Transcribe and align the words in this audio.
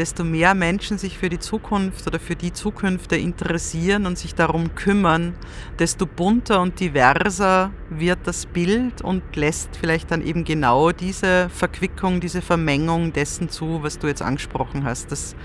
desto 0.00 0.24
mehr 0.24 0.54
Menschen 0.54 0.96
sich 0.96 1.18
für 1.18 1.28
die 1.28 1.38
Zukunft 1.38 2.06
oder 2.06 2.18
für 2.18 2.34
die 2.34 2.54
Zukünfte 2.54 3.16
interessieren 3.16 4.06
und 4.06 4.16
sich 4.16 4.34
darum 4.34 4.74
kümmern, 4.74 5.34
desto 5.78 6.06
bunter 6.06 6.62
und 6.62 6.80
diverser 6.80 7.70
wird 7.90 8.20
das 8.24 8.46
Bild 8.46 9.02
und 9.02 9.22
lässt 9.36 9.76
vielleicht 9.76 10.10
dann 10.10 10.26
eben 10.26 10.44
genau 10.44 10.90
diese 10.90 11.50
Verquickung, 11.50 12.20
diese 12.20 12.40
Vermengung 12.40 13.12
dessen 13.12 13.50
zu, 13.50 13.82
was 13.82 13.98
du 13.98 14.06
jetzt 14.06 14.22
angesprochen 14.22 14.84
hast, 14.84 15.12
dass 15.12 15.36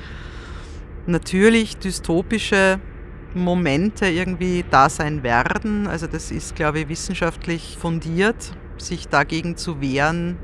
natürlich 1.05 1.75
dystopische 1.75 2.79
Momente 3.33 4.05
irgendwie 4.05 4.63
da 4.71 4.89
sein 4.89 5.21
werden. 5.21 5.85
Also 5.85 6.07
das 6.07 6.31
ist, 6.31 6.55
glaube 6.55 6.79
ich, 6.79 6.87
wissenschaftlich 6.87 7.77
fundiert. 7.77 8.53
Sich 8.77 9.09
dagegen 9.09 9.57
zu 9.57 9.81
wehren, 9.81 10.37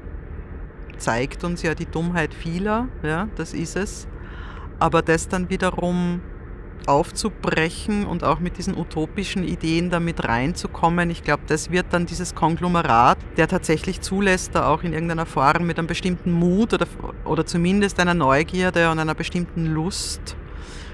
zeigt 1.01 1.43
uns 1.43 1.63
ja 1.63 1.75
die 1.75 1.85
Dummheit 1.85 2.33
vieler, 2.33 2.87
ja, 3.03 3.27
das 3.35 3.53
ist 3.53 3.75
es. 3.75 4.07
Aber 4.79 5.01
das 5.01 5.27
dann 5.27 5.49
wiederum 5.49 6.21
aufzubrechen 6.87 8.05
und 8.07 8.23
auch 8.23 8.39
mit 8.39 8.57
diesen 8.57 8.75
utopischen 8.75 9.43
Ideen 9.43 9.89
damit 9.89 10.23
reinzukommen, 10.27 11.09
ich 11.09 11.23
glaube, 11.23 11.43
das 11.47 11.69
wird 11.69 11.87
dann 11.91 12.05
dieses 12.05 12.33
Konglomerat, 12.33 13.17
der 13.37 13.47
tatsächlich 13.47 14.01
zulässt, 14.01 14.55
da 14.55 14.67
auch 14.67 14.83
in 14.83 14.93
irgendeiner 14.93 15.25
Form 15.25 15.67
mit 15.67 15.77
einem 15.77 15.87
bestimmten 15.87 16.31
Mut 16.31 16.73
oder, 16.73 16.87
oder 17.25 17.45
zumindest 17.45 17.99
einer 17.99 18.13
Neugierde 18.13 18.89
und 18.89 18.99
einer 18.99 19.15
bestimmten 19.15 19.65
Lust 19.67 20.35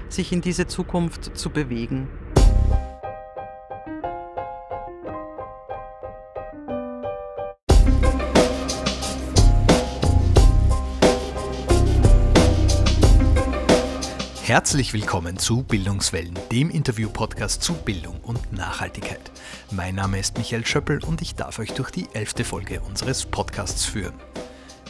sich 0.08 0.32
in 0.32 0.40
diese 0.40 0.66
Zukunft 0.66 1.36
zu 1.36 1.50
bewegen. 1.50 2.08
Herzlich 14.48 14.94
willkommen 14.94 15.36
zu 15.36 15.62
Bildungswellen, 15.62 16.32
dem 16.50 16.70
Interview-Podcast 16.70 17.62
zu 17.62 17.74
Bildung 17.74 18.18
und 18.22 18.50
Nachhaltigkeit. 18.50 19.30
Mein 19.70 19.96
Name 19.96 20.18
ist 20.18 20.38
Michael 20.38 20.64
Schöppel 20.64 21.04
und 21.04 21.20
ich 21.20 21.34
darf 21.34 21.58
euch 21.58 21.74
durch 21.74 21.90
die 21.90 22.08
elfte 22.14 22.44
Folge 22.44 22.80
unseres 22.80 23.26
Podcasts 23.26 23.84
führen. 23.84 24.14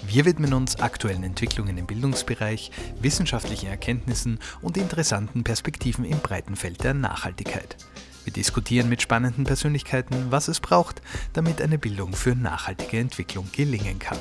Wir 0.06 0.24
widmen 0.26 0.54
uns 0.54 0.78
aktuellen 0.78 1.24
Entwicklungen 1.24 1.76
im 1.76 1.86
Bildungsbereich, 1.86 2.70
wissenschaftlichen 3.00 3.68
Erkenntnissen 3.68 4.38
und 4.62 4.76
interessanten 4.76 5.42
Perspektiven 5.42 6.04
im 6.04 6.20
breiten 6.20 6.54
Feld 6.54 6.84
der 6.84 6.94
Nachhaltigkeit. 6.94 7.76
Wir 8.22 8.32
diskutieren 8.32 8.88
mit 8.88 9.02
spannenden 9.02 9.42
Persönlichkeiten, 9.42 10.30
was 10.30 10.46
es 10.46 10.60
braucht, 10.60 11.02
damit 11.32 11.60
eine 11.60 11.78
Bildung 11.78 12.12
für 12.12 12.36
nachhaltige 12.36 13.00
Entwicklung 13.00 13.48
gelingen 13.50 13.98
kann. 13.98 14.18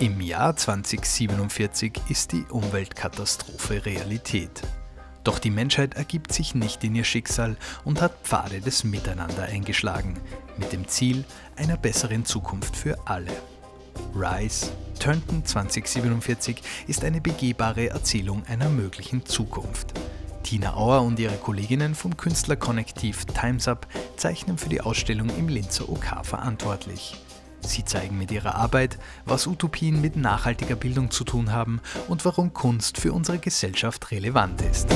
Im 0.00 0.20
Jahr 0.20 0.54
2047 0.54 1.92
ist 2.08 2.30
die 2.30 2.44
Umweltkatastrophe 2.44 3.84
Realität. 3.84 4.62
Doch 5.24 5.40
die 5.40 5.50
Menschheit 5.50 5.94
ergibt 5.94 6.32
sich 6.32 6.54
nicht 6.54 6.84
in 6.84 6.94
ihr 6.94 7.02
Schicksal 7.02 7.56
und 7.84 8.00
hat 8.00 8.12
Pfade 8.22 8.60
des 8.60 8.84
Miteinander 8.84 9.42
eingeschlagen, 9.42 10.20
mit 10.56 10.72
dem 10.72 10.86
Ziel 10.86 11.24
einer 11.56 11.76
besseren 11.76 12.24
Zukunft 12.24 12.76
für 12.76 12.96
alle. 13.06 13.32
Rise, 14.14 14.70
Turnton 15.00 15.44
2047 15.44 16.62
ist 16.86 17.02
eine 17.02 17.20
begehbare 17.20 17.90
Erzählung 17.90 18.44
einer 18.46 18.68
möglichen 18.68 19.26
Zukunft. 19.26 19.94
Tina 20.44 20.76
Auer 20.76 21.02
und 21.02 21.18
ihre 21.18 21.38
Kolleginnen 21.38 21.96
vom 21.96 22.16
Künstlerkonnektiv 22.16 23.24
Times 23.24 23.66
Up 23.66 23.88
zeichnen 24.16 24.58
für 24.58 24.68
die 24.68 24.80
Ausstellung 24.80 25.28
im 25.36 25.48
Linzer 25.48 25.88
OK 25.88 26.24
verantwortlich. 26.24 27.16
Sie 27.60 27.84
zeigen 27.84 28.18
mit 28.18 28.30
ihrer 28.30 28.54
Arbeit, 28.54 28.98
was 29.24 29.46
Utopien 29.46 30.00
mit 30.00 30.16
nachhaltiger 30.16 30.76
Bildung 30.76 31.10
zu 31.10 31.24
tun 31.24 31.52
haben 31.52 31.80
und 32.08 32.24
warum 32.24 32.52
Kunst 32.52 32.98
für 32.98 33.12
unsere 33.12 33.38
Gesellschaft 33.38 34.10
relevant 34.10 34.62
ist. 34.62 34.88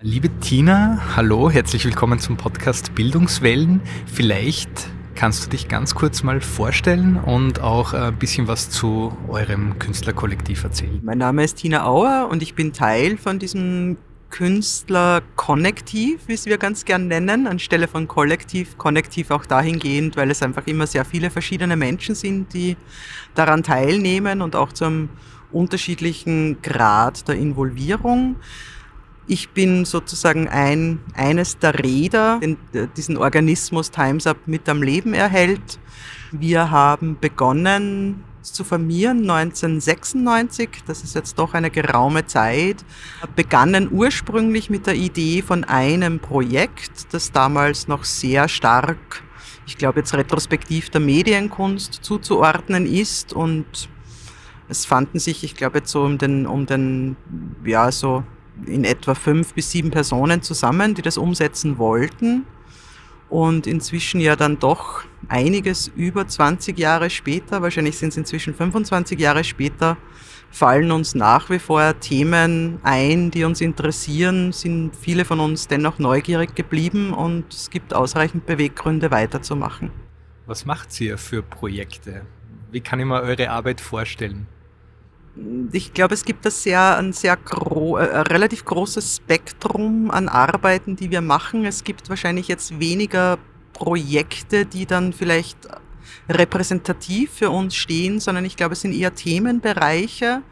Liebe 0.00 0.30
Tina, 0.40 1.16
hallo, 1.16 1.50
herzlich 1.50 1.84
willkommen 1.84 2.18
zum 2.18 2.36
Podcast 2.36 2.94
Bildungswellen. 2.94 3.82
Vielleicht 4.06 4.88
kannst 5.18 5.44
du 5.44 5.50
dich 5.50 5.66
ganz 5.66 5.96
kurz 5.96 6.22
mal 6.22 6.40
vorstellen 6.40 7.16
und 7.16 7.60
auch 7.60 7.92
ein 7.92 8.16
bisschen 8.16 8.46
was 8.46 8.70
zu 8.70 9.16
eurem 9.26 9.76
Künstlerkollektiv 9.80 10.62
erzählen. 10.62 11.00
Mein 11.02 11.18
Name 11.18 11.42
ist 11.42 11.56
Tina 11.56 11.84
Auer 11.86 12.28
und 12.30 12.40
ich 12.40 12.54
bin 12.54 12.72
Teil 12.72 13.16
von 13.16 13.40
diesem 13.40 13.96
Künstlerkonnektiv, 14.30 16.20
wie 16.28 16.34
es 16.34 16.46
wir 16.46 16.56
ganz 16.56 16.84
gern 16.84 17.08
nennen, 17.08 17.48
anstelle 17.48 17.88
von 17.88 18.06
Kollektiv. 18.06 18.78
Konnektiv 18.78 19.32
auch 19.32 19.44
dahingehend, 19.44 20.16
weil 20.16 20.30
es 20.30 20.40
einfach 20.40 20.68
immer 20.68 20.86
sehr 20.86 21.04
viele 21.04 21.30
verschiedene 21.30 21.74
Menschen 21.76 22.14
sind, 22.14 22.54
die 22.54 22.76
daran 23.34 23.64
teilnehmen 23.64 24.40
und 24.40 24.54
auch 24.54 24.72
zum 24.72 25.08
unterschiedlichen 25.50 26.62
Grad 26.62 27.26
der 27.26 27.34
Involvierung. 27.34 28.36
Ich 29.30 29.50
bin 29.50 29.84
sozusagen 29.84 30.48
ein, 30.48 31.00
eines 31.14 31.58
der 31.58 31.78
Räder, 31.78 32.40
den 32.40 32.56
diesen 32.96 33.18
Organismus 33.18 33.90
Times 33.90 34.26
Up 34.26 34.38
mit 34.46 34.66
am 34.70 34.82
Leben 34.82 35.12
erhält. 35.12 35.78
Wir 36.32 36.70
haben 36.70 37.18
begonnen 37.20 38.24
zu 38.40 38.64
formieren 38.64 39.28
1996, 39.30 40.70
das 40.86 41.04
ist 41.04 41.14
jetzt 41.14 41.38
doch 41.38 41.52
eine 41.52 41.70
geraume 41.70 42.24
Zeit, 42.24 42.86
begannen 43.36 43.90
ursprünglich 43.92 44.70
mit 44.70 44.86
der 44.86 44.94
Idee 44.94 45.42
von 45.42 45.64
einem 45.64 46.20
Projekt, 46.20 47.12
das 47.12 47.30
damals 47.30 47.86
noch 47.86 48.04
sehr 48.04 48.48
stark, 48.48 49.22
ich 49.66 49.76
glaube 49.76 50.00
jetzt 50.00 50.14
retrospektiv 50.14 50.88
der 50.88 51.02
Medienkunst 51.02 51.98
zuzuordnen 52.02 52.86
ist 52.86 53.34
und 53.34 53.90
es 54.70 54.86
fanden 54.86 55.18
sich, 55.18 55.44
ich 55.44 55.54
glaube 55.54 55.78
jetzt 55.78 55.90
so 55.90 56.02
um 56.02 56.16
den, 56.16 56.46
um 56.46 56.64
den, 56.64 57.16
ja, 57.64 57.92
so 57.92 58.24
in 58.66 58.84
etwa 58.84 59.14
fünf 59.14 59.54
bis 59.54 59.70
sieben 59.70 59.90
Personen 59.90 60.42
zusammen, 60.42 60.94
die 60.94 61.02
das 61.02 61.18
umsetzen 61.18 61.78
wollten. 61.78 62.46
Und 63.28 63.66
inzwischen 63.66 64.20
ja 64.20 64.36
dann 64.36 64.58
doch 64.58 65.04
einiges 65.28 65.88
über 65.88 66.26
20 66.26 66.78
Jahre 66.78 67.10
später, 67.10 67.60
wahrscheinlich 67.60 67.98
sind 67.98 68.08
es 68.10 68.16
inzwischen 68.16 68.54
25 68.54 69.20
Jahre 69.20 69.44
später, 69.44 69.98
fallen 70.50 70.90
uns 70.90 71.14
nach 71.14 71.50
wie 71.50 71.58
vor 71.58 72.00
Themen 72.00 72.78
ein, 72.82 73.30
die 73.30 73.44
uns 73.44 73.60
interessieren, 73.60 74.52
sind 74.52 74.96
viele 74.96 75.26
von 75.26 75.40
uns 75.40 75.68
dennoch 75.68 75.98
neugierig 75.98 76.54
geblieben 76.54 77.12
und 77.12 77.52
es 77.52 77.68
gibt 77.68 77.92
ausreichend 77.92 78.46
Beweggründe 78.46 79.10
weiterzumachen. 79.10 79.90
Was 80.46 80.64
macht 80.64 80.98
ihr 81.00 81.18
für 81.18 81.42
Projekte? 81.42 82.22
Wie 82.70 82.80
kann 82.80 82.98
ich 83.00 83.06
mir 83.06 83.20
eure 83.20 83.50
Arbeit 83.50 83.82
vorstellen? 83.82 84.46
Ich 85.72 85.94
glaube, 85.94 86.14
es 86.14 86.24
gibt 86.24 86.44
das 86.44 86.62
sehr, 86.62 86.96
ein 86.96 87.12
sehr 87.12 87.36
gro 87.36 87.96
äh, 87.96 88.04
relativ 88.20 88.64
großes 88.64 89.16
Spektrum 89.16 90.10
an 90.10 90.28
Arbeiten, 90.28 90.96
die 90.96 91.10
wir 91.10 91.20
machen. 91.20 91.64
Es 91.64 91.84
gibt 91.84 92.08
wahrscheinlich 92.08 92.48
jetzt 92.48 92.80
weniger 92.80 93.38
Projekte, 93.72 94.66
die 94.66 94.86
dann 94.86 95.12
vielleicht 95.12 95.58
repräsentativ 96.28 97.30
für 97.32 97.50
uns 97.50 97.74
stehen, 97.76 98.20
sondern 98.20 98.44
ich 98.44 98.56
glaube, 98.56 98.72
es 98.72 98.80
sind 98.80 98.92
eher 98.92 99.14
Themenbereiche. 99.14 100.42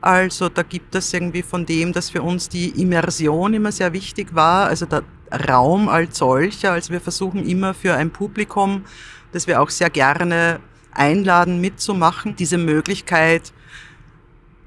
Also 0.00 0.48
da 0.48 0.62
gibt 0.62 0.94
es 0.94 1.12
irgendwie 1.12 1.42
von 1.42 1.66
dem, 1.66 1.92
dass 1.92 2.10
für 2.10 2.22
uns 2.22 2.48
die 2.48 2.68
Immersion 2.80 3.54
immer 3.54 3.72
sehr 3.72 3.92
wichtig 3.92 4.34
war, 4.34 4.66
also 4.68 4.86
der 4.86 5.02
Raum 5.48 5.88
als 5.88 6.18
solcher. 6.18 6.72
Also 6.72 6.92
wir 6.92 7.00
versuchen 7.00 7.44
immer 7.46 7.74
für 7.74 7.94
ein 7.94 8.10
Publikum, 8.10 8.84
das 9.32 9.46
wir 9.46 9.60
auch 9.60 9.70
sehr 9.70 9.90
gerne 9.90 10.60
einladen, 10.92 11.60
mitzumachen, 11.60 12.36
diese 12.36 12.58
Möglichkeit, 12.58 13.52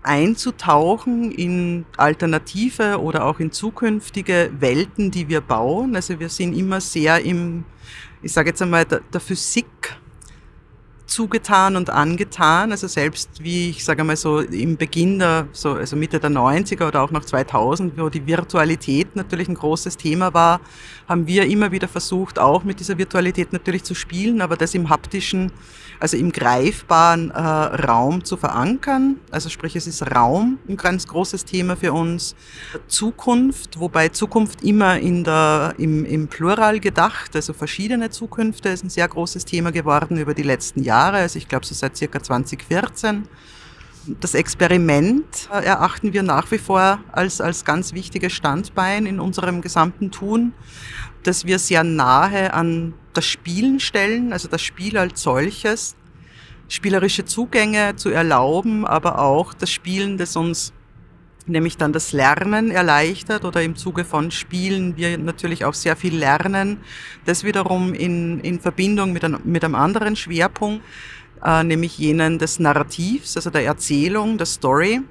einzutauchen 0.03 1.31
in 1.31 1.85
alternative 1.97 2.99
oder 3.01 3.25
auch 3.25 3.39
in 3.39 3.51
zukünftige 3.51 4.51
Welten, 4.59 5.11
die 5.11 5.29
wir 5.29 5.41
bauen. 5.41 5.95
Also 5.95 6.19
wir 6.19 6.29
sind 6.29 6.53
immer 6.57 6.81
sehr 6.81 7.23
im, 7.23 7.63
ich 8.21 8.33
sage 8.33 8.49
jetzt 8.49 8.61
einmal, 8.61 8.85
der, 8.85 9.01
der 9.13 9.21
Physik 9.21 9.95
zugetan 11.11 11.75
und 11.75 11.89
angetan. 11.89 12.71
Also 12.71 12.87
selbst 12.87 13.43
wie 13.43 13.69
ich 13.69 13.83
sage 13.83 14.03
mal 14.03 14.15
so 14.15 14.39
im 14.39 14.77
Beginn 14.77 15.19
der, 15.19 15.47
so, 15.51 15.73
also 15.73 15.95
Mitte 15.95 16.19
der 16.19 16.31
90er 16.31 16.87
oder 16.87 17.03
auch 17.03 17.11
noch 17.11 17.25
2000, 17.25 17.97
wo 17.97 18.09
die 18.09 18.25
Virtualität 18.25 19.15
natürlich 19.15 19.49
ein 19.49 19.55
großes 19.55 19.97
Thema 19.97 20.33
war, 20.33 20.61
haben 21.07 21.27
wir 21.27 21.45
immer 21.45 21.71
wieder 21.71 21.87
versucht, 21.87 22.39
auch 22.39 22.63
mit 22.63 22.79
dieser 22.79 22.97
Virtualität 22.97 23.51
natürlich 23.51 23.83
zu 23.83 23.93
spielen, 23.93 24.41
aber 24.41 24.55
das 24.55 24.73
im 24.73 24.89
haptischen 24.89 25.51
also 26.01 26.17
im 26.17 26.31
greifbaren 26.31 27.29
äh, 27.29 27.39
Raum 27.39 28.23
zu 28.23 28.35
verankern. 28.35 29.17
Also 29.29 29.49
sprich, 29.49 29.75
es 29.75 29.85
ist 29.85 30.01
Raum 30.15 30.57
ein 30.67 30.75
ganz 30.75 31.07
großes 31.07 31.45
Thema 31.45 31.75
für 31.75 31.93
uns. 31.93 32.35
Zukunft, 32.87 33.79
wobei 33.79 34.09
Zukunft 34.09 34.63
immer 34.63 34.97
in 34.97 35.23
der, 35.23 35.75
im, 35.77 36.03
im 36.05 36.27
Plural 36.27 36.79
gedacht, 36.79 37.35
also 37.35 37.53
verschiedene 37.53 38.09
Zukünfte 38.09 38.69
ist 38.69 38.83
ein 38.83 38.89
sehr 38.89 39.07
großes 39.07 39.45
Thema 39.45 39.71
geworden 39.71 40.17
über 40.17 40.33
die 40.33 40.41
letzten 40.41 40.81
Jahre. 40.81 41.00
Also 41.09 41.37
ich 41.37 41.47
glaube 41.47 41.65
so 41.65 41.73
seit 41.73 41.97
circa 41.97 42.21
2014 42.21 43.27
Das 44.19 44.33
Experiment 44.33 45.49
äh, 45.51 45.63
erachten 45.65 46.13
wir 46.13 46.23
nach 46.23 46.49
wie 46.51 46.57
vor 46.57 46.99
als, 47.11 47.41
als 47.41 47.65
ganz 47.65 47.93
wichtiges 47.93 48.33
Standbein 48.33 49.05
in 49.05 49.19
unserem 49.19 49.61
gesamten 49.61 50.11
Tun, 50.11 50.53
dass 51.23 51.45
wir 51.45 51.59
sehr 51.59 51.83
nahe 51.83 52.53
an 52.53 52.93
das 53.13 53.25
Spielen 53.25 53.79
stellen, 53.79 54.33
also 54.33 54.47
das 54.47 54.61
Spiel 54.61 54.97
als 54.97 55.21
solches, 55.21 55.95
spielerische 56.67 57.25
Zugänge 57.25 57.95
zu 57.95 58.09
erlauben, 58.09 58.87
aber 58.87 59.19
auch 59.19 59.53
das 59.53 59.69
Spielen, 59.69 60.17
das 60.17 60.35
uns 60.35 60.73
nämlich 61.51 61.77
dann 61.77 61.93
das 61.93 62.11
Lernen 62.11 62.71
erleichtert 62.71 63.45
oder 63.45 63.61
im 63.61 63.75
Zuge 63.75 64.03
von 64.05 64.31
Spielen 64.31 64.97
wir 64.97 65.17
natürlich 65.17 65.65
auch 65.65 65.73
sehr 65.73 65.95
viel 65.95 66.17
lernen. 66.17 66.77
Das 67.25 67.43
wiederum 67.43 67.93
in, 67.93 68.39
in 68.39 68.59
Verbindung 68.59 69.13
mit, 69.13 69.23
ein, 69.23 69.37
mit 69.43 69.63
einem 69.63 69.75
anderen 69.75 70.15
Schwerpunkt, 70.15 70.83
äh, 71.43 71.63
nämlich 71.63 71.97
jenen 71.97 72.39
des 72.39 72.59
Narrativs, 72.59 73.35
also 73.35 73.49
der 73.49 73.65
Erzählung, 73.65 74.37
der 74.37 74.47
Story. 74.47 75.01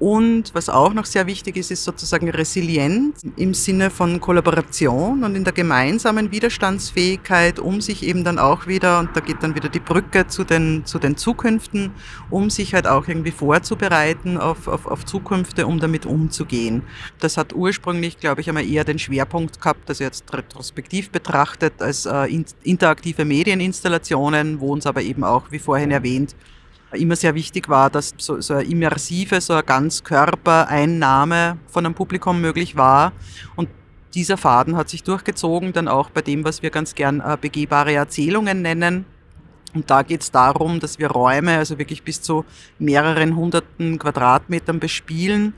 Und 0.00 0.54
was 0.54 0.68
auch 0.68 0.92
noch 0.92 1.04
sehr 1.06 1.26
wichtig 1.26 1.56
ist, 1.56 1.70
ist 1.70 1.84
sozusagen 1.84 2.28
Resilienz 2.28 3.22
im 3.36 3.54
Sinne 3.54 3.90
von 3.90 4.20
Kollaboration 4.20 5.22
und 5.22 5.36
in 5.36 5.44
der 5.44 5.52
gemeinsamen 5.52 6.32
Widerstandsfähigkeit, 6.32 7.60
um 7.60 7.80
sich 7.80 8.02
eben 8.02 8.24
dann 8.24 8.40
auch 8.40 8.66
wieder, 8.66 8.98
und 8.98 9.10
da 9.14 9.20
geht 9.20 9.42
dann 9.42 9.54
wieder 9.54 9.68
die 9.68 9.78
Brücke 9.78 10.26
zu 10.26 10.42
den, 10.42 10.84
zu 10.84 10.98
den 10.98 11.16
Zukünften, 11.16 11.92
um 12.28 12.50
sich 12.50 12.74
halt 12.74 12.88
auch 12.88 13.06
irgendwie 13.06 13.30
vorzubereiten 13.30 14.36
auf, 14.36 14.66
auf, 14.66 14.86
auf 14.86 15.04
Zukünfte, 15.04 15.66
um 15.66 15.78
damit 15.78 16.06
umzugehen. 16.06 16.82
Das 17.20 17.36
hat 17.36 17.54
ursprünglich, 17.54 18.18
glaube 18.18 18.40
ich, 18.40 18.48
einmal 18.48 18.68
eher 18.68 18.84
den 18.84 18.98
Schwerpunkt 18.98 19.60
gehabt, 19.60 19.88
also 19.88 20.02
jetzt 20.02 20.32
retrospektiv 20.34 21.10
betrachtet, 21.10 21.80
als 21.80 22.04
äh, 22.06 22.26
interaktive 22.64 23.24
Medieninstallationen, 23.24 24.58
wo 24.58 24.72
uns 24.72 24.86
aber 24.86 25.02
eben 25.02 25.22
auch, 25.22 25.52
wie 25.52 25.60
vorhin 25.60 25.92
erwähnt, 25.92 26.34
immer 26.96 27.16
sehr 27.16 27.34
wichtig 27.34 27.68
war, 27.68 27.90
dass 27.90 28.14
so, 28.18 28.40
so 28.40 28.54
eine 28.54 28.64
immersive, 28.64 29.40
so 29.40 29.54
eine 29.54 29.62
Ganzkörpereinnahme 29.62 31.58
von 31.66 31.86
einem 31.86 31.94
Publikum 31.94 32.40
möglich 32.40 32.76
war. 32.76 33.12
Und 33.56 33.68
dieser 34.14 34.36
Faden 34.36 34.76
hat 34.76 34.88
sich 34.88 35.02
durchgezogen, 35.02 35.72
dann 35.72 35.88
auch 35.88 36.10
bei 36.10 36.22
dem, 36.22 36.44
was 36.44 36.62
wir 36.62 36.70
ganz 36.70 36.94
gern 36.94 37.20
äh, 37.20 37.36
begehbare 37.40 37.92
Erzählungen 37.92 38.62
nennen. 38.62 39.04
Und 39.74 39.90
da 39.90 40.02
geht 40.02 40.22
es 40.22 40.30
darum, 40.30 40.78
dass 40.78 40.98
wir 40.98 41.10
Räume, 41.10 41.58
also 41.58 41.78
wirklich 41.78 42.04
bis 42.04 42.22
zu 42.22 42.44
mehreren 42.78 43.34
hunderten 43.34 43.98
Quadratmetern 43.98 44.78
bespielen 44.78 45.54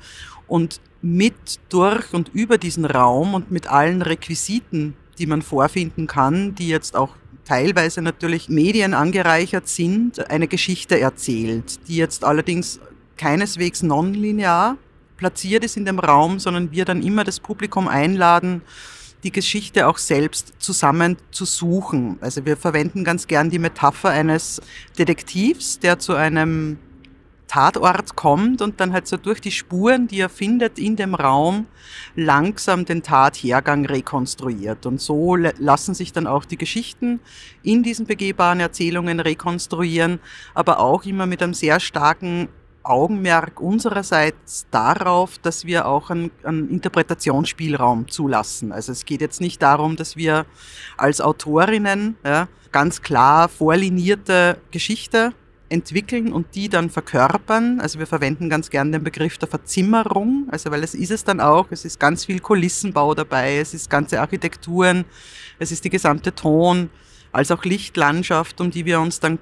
und 0.46 0.80
mit, 1.02 1.60
durch 1.68 2.14
und 2.14 2.30
über 2.30 2.56
diesen 2.56 2.86
Raum 2.86 3.34
und 3.34 3.50
mit 3.50 3.70
allen 3.70 4.00
Requisiten, 4.00 4.94
die 5.18 5.26
man 5.26 5.42
vorfinden 5.42 6.06
kann, 6.06 6.54
die 6.54 6.68
jetzt 6.68 6.96
auch 6.96 7.14
teilweise 7.46 8.02
natürlich 8.02 8.48
Medien 8.48 8.92
angereichert 8.92 9.68
sind, 9.68 10.30
eine 10.30 10.48
Geschichte 10.48 11.00
erzählt, 11.00 11.78
die 11.88 11.96
jetzt 11.96 12.24
allerdings 12.24 12.80
keineswegs 13.16 13.82
nonlinear 13.82 14.76
platziert 15.16 15.64
ist 15.64 15.76
in 15.76 15.86
dem 15.86 15.98
Raum, 15.98 16.38
sondern 16.38 16.72
wir 16.72 16.84
dann 16.84 17.02
immer 17.02 17.24
das 17.24 17.40
Publikum 17.40 17.88
einladen, 17.88 18.62
die 19.22 19.32
Geschichte 19.32 19.86
auch 19.86 19.98
selbst 19.98 20.54
zusammen 20.58 21.16
zu 21.30 21.44
suchen. 21.46 22.18
Also 22.20 22.44
wir 22.44 22.56
verwenden 22.56 23.02
ganz 23.02 23.26
gern 23.26 23.48
die 23.48 23.58
Metapher 23.58 24.10
eines 24.10 24.60
Detektivs, 24.98 25.78
der 25.78 25.98
zu 25.98 26.14
einem 26.14 26.78
Tatort 27.56 28.16
kommt 28.16 28.60
und 28.60 28.80
dann 28.80 28.92
halt 28.92 29.06
so 29.06 29.16
durch 29.16 29.40
die 29.40 29.50
Spuren, 29.50 30.08
die 30.08 30.20
er 30.20 30.28
findet 30.28 30.78
in 30.78 30.94
dem 30.94 31.14
Raum, 31.14 31.66
langsam 32.14 32.84
den 32.84 33.02
Tathergang 33.02 33.86
rekonstruiert. 33.86 34.84
Und 34.84 35.00
so 35.00 35.36
lassen 35.36 35.94
sich 35.94 36.12
dann 36.12 36.26
auch 36.26 36.44
die 36.44 36.58
Geschichten 36.58 37.18
in 37.62 37.82
diesen 37.82 38.04
begehbaren 38.04 38.60
Erzählungen 38.60 39.20
rekonstruieren, 39.20 40.20
aber 40.52 40.80
auch 40.80 41.06
immer 41.06 41.24
mit 41.24 41.42
einem 41.42 41.54
sehr 41.54 41.80
starken 41.80 42.50
Augenmerk 42.82 43.58
unsererseits 43.58 44.66
darauf, 44.70 45.38
dass 45.38 45.64
wir 45.64 45.86
auch 45.86 46.10
einen, 46.10 46.30
einen, 46.42 46.68
Interpretationsspielraum 46.68 48.08
zulassen. 48.08 48.70
Also 48.70 48.92
es 48.92 49.06
geht 49.06 49.22
jetzt 49.22 49.40
nicht 49.40 49.62
darum, 49.62 49.96
dass 49.96 50.14
wir 50.14 50.44
als 50.98 51.22
Autorinnen 51.22 52.16
ja, 52.22 52.48
ganz 52.70 53.00
klar 53.00 53.48
vorlinierte 53.48 54.58
Geschichte 54.72 55.32
entwickeln 55.68 56.32
und 56.32 56.54
die 56.54 56.68
dann 56.68 56.90
verkörpern. 56.90 57.80
Also 57.80 57.98
wir 57.98 58.06
verwenden 58.06 58.48
ganz 58.48 58.70
gern 58.70 58.92
den 58.92 59.02
Begriff 59.02 59.38
der 59.38 59.48
Verzimmerung, 59.48 60.46
also 60.50 60.70
weil 60.70 60.84
es 60.84 60.94
ist 60.94 61.10
es 61.10 61.24
dann 61.24 61.40
auch, 61.40 61.66
es 61.70 61.84
ist 61.84 61.98
ganz 61.98 62.24
viel 62.24 62.40
Kulissenbau 62.40 63.14
dabei, 63.14 63.58
es 63.58 63.74
ist 63.74 63.90
ganze 63.90 64.20
Architekturen, 64.20 65.04
es 65.58 65.72
ist 65.72 65.84
die 65.84 65.90
gesamte 65.90 66.34
Ton, 66.34 66.90
als 67.32 67.50
auch 67.50 67.64
Lichtlandschaft, 67.64 68.60
um 68.60 68.70
die 68.70 68.84
wir 68.84 69.00
uns 69.00 69.20
dann 69.20 69.38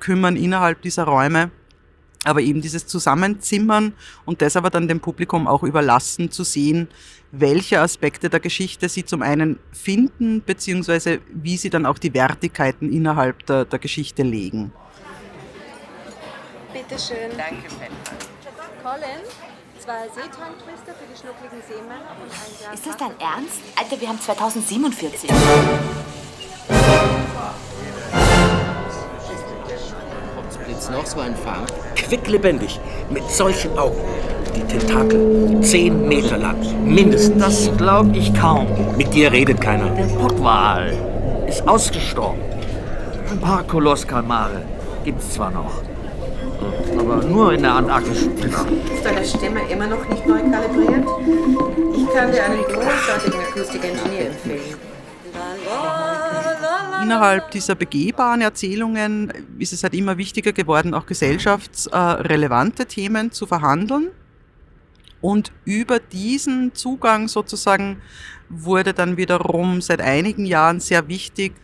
kümmern 0.00 0.36
innerhalb 0.36 0.82
dieser 0.82 1.04
Räume. 1.04 1.50
Aber 2.24 2.40
eben 2.40 2.60
dieses 2.60 2.88
Zusammenzimmern 2.88 3.92
und 4.24 4.42
das 4.42 4.56
aber 4.56 4.70
dann 4.70 4.88
dem 4.88 4.98
Publikum 4.98 5.46
auch 5.46 5.62
überlassen 5.62 6.32
zu 6.32 6.42
sehen, 6.42 6.88
welche 7.30 7.80
Aspekte 7.80 8.28
der 8.28 8.40
Geschichte 8.40 8.88
sie 8.88 9.04
zum 9.04 9.22
einen 9.22 9.60
finden, 9.70 10.42
beziehungsweise 10.44 11.20
wie 11.32 11.56
sie 11.56 11.70
dann 11.70 11.86
auch 11.86 11.98
die 11.98 12.14
Wertigkeiten 12.14 12.92
innerhalb 12.92 13.46
der, 13.46 13.64
der 13.64 13.78
Geschichte 13.78 14.24
legen. 14.24 14.72
Bitte 16.76 17.00
schön. 17.00 17.30
Danke, 17.38 17.68
Colin, 18.82 19.24
zwei 19.78 20.08
Seetang-Twister 20.14 20.92
für 20.92 21.06
die 21.10 21.16
schnuckligen 21.18 21.62
Seemänner 21.66 22.12
und 22.20 22.30
ein 22.30 22.52
Glas 22.60 22.74
Ist 22.74 22.86
das 22.86 22.96
dein 22.98 23.18
Ernst? 23.18 23.62
Alter, 23.76 23.98
wir 23.98 24.08
haben 24.08 24.20
2047. 24.20 25.30
Blitz 30.66 30.90
noch 30.90 31.06
so 31.06 31.20
ein 31.20 31.34
Fang? 31.34 31.64
Quicklebendig, 31.94 32.78
mit 33.08 33.24
solchen 33.30 33.78
Augen. 33.78 33.96
Die 34.54 34.60
Tentakel, 34.60 35.62
zehn 35.62 36.06
Meter 36.06 36.36
lang, 36.36 36.58
mindestens. 36.84 37.42
Das 37.42 37.76
glaub 37.78 38.14
ich 38.14 38.34
kaum. 38.34 38.66
Mit 38.98 39.14
dir 39.14 39.32
redet 39.32 39.62
keiner. 39.62 39.88
Der 39.94 40.14
Pottwal 40.14 40.92
ist 41.48 41.66
ausgestorben. 41.66 42.42
Ein 43.30 43.40
paar 43.40 43.62
Kolosskalmare 43.62 44.62
gibt's 45.04 45.32
zwar 45.32 45.50
noch 45.50 45.85
aber 46.98 47.24
nur 47.24 47.52
in 47.52 47.62
der 47.62 47.74
antarktischen 47.74 48.36
Tiefe. 48.36 48.66
Ist 48.94 49.04
deine 49.04 49.24
Stimme 49.24 49.60
immer 49.70 49.86
noch 49.86 50.08
nicht 50.08 50.26
neu 50.26 50.40
kalibriert? 50.40 51.06
Ich 51.96 52.14
kann 52.14 52.32
dir 52.32 52.44
einen 52.44 52.62
großartigen 52.64 53.40
Akustikingenieur 53.40 54.26
empfehlen. 54.26 54.76
Innerhalb 57.02 57.50
dieser 57.52 57.74
begehbaren 57.74 58.40
Erzählungen 58.40 59.32
ist 59.58 59.72
es 59.72 59.82
halt 59.82 59.94
immer 59.94 60.18
wichtiger 60.18 60.52
geworden, 60.52 60.94
auch 60.94 61.06
gesellschaftsrelevante 61.06 62.86
Themen 62.86 63.30
zu 63.30 63.46
verhandeln. 63.46 64.08
Und 65.20 65.52
über 65.64 65.98
diesen 65.98 66.74
Zugang 66.74 67.28
sozusagen 67.28 68.02
wurde 68.48 68.92
dann 68.92 69.16
wiederum 69.16 69.80
seit 69.80 70.00
einigen 70.00 70.46
Jahren 70.46 70.80
sehr 70.80 71.08
wichtig, 71.08 71.54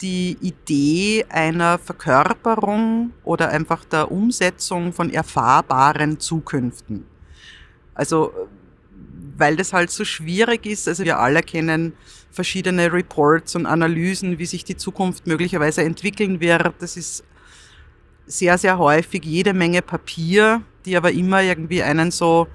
die 0.00 0.36
Idee 0.40 1.24
einer 1.28 1.78
Verkörperung 1.78 3.12
oder 3.24 3.48
einfach 3.48 3.84
der 3.84 4.10
Umsetzung 4.10 4.92
von 4.92 5.10
erfahrbaren 5.10 6.18
Zukünften. 6.20 7.04
Also, 7.94 8.32
weil 9.36 9.56
das 9.56 9.72
halt 9.72 9.90
so 9.90 10.04
schwierig 10.04 10.66
ist, 10.66 10.88
also 10.88 11.04
wir 11.04 11.18
alle 11.18 11.42
kennen 11.42 11.92
verschiedene 12.30 12.92
Reports 12.92 13.54
und 13.54 13.66
Analysen, 13.66 14.38
wie 14.38 14.46
sich 14.46 14.64
die 14.64 14.76
Zukunft 14.76 15.26
möglicherweise 15.26 15.82
entwickeln 15.82 16.40
wird. 16.40 16.74
Das 16.80 16.96
ist 16.96 17.24
sehr, 18.26 18.58
sehr 18.58 18.78
häufig 18.78 19.24
jede 19.24 19.54
Menge 19.54 19.82
Papier, 19.82 20.62
die 20.84 20.96
aber 20.96 21.12
immer 21.12 21.42
irgendwie 21.42 21.82
einen 21.82 22.10
so 22.10 22.48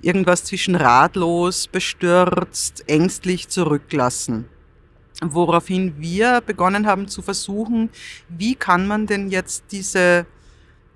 irgendwas 0.00 0.44
zwischen 0.44 0.74
ratlos, 0.74 1.66
bestürzt, 1.68 2.88
ängstlich 2.88 3.48
zurücklassen 3.48 4.48
woraufhin 5.22 5.94
wir 5.98 6.40
begonnen 6.40 6.86
haben 6.86 7.08
zu 7.08 7.22
versuchen, 7.22 7.90
wie 8.28 8.54
kann 8.54 8.86
man 8.86 9.06
denn 9.06 9.30
jetzt 9.30 9.64
diese 9.70 10.26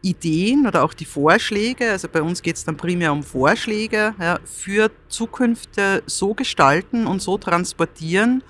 Ideen 0.03 0.67
oder 0.67 0.85
auch 0.85 0.95
die 0.95 1.05
Vorschläge, 1.05 1.91
also 1.91 2.09
bei 2.09 2.23
uns 2.23 2.43
geht 2.43 2.57
es 2.57 2.65
dann 2.65 2.77
primär 2.77 3.13
um 3.13 3.23
Vorschläge, 3.23 4.15
ja, 4.21 4.39
für 4.45 4.91
Zukünfte 5.09 6.03
so 6.07 6.35
gestalten 6.35 7.07
und 7.07 7.21
so 7.21 7.39
transportieren, 7.39 8.43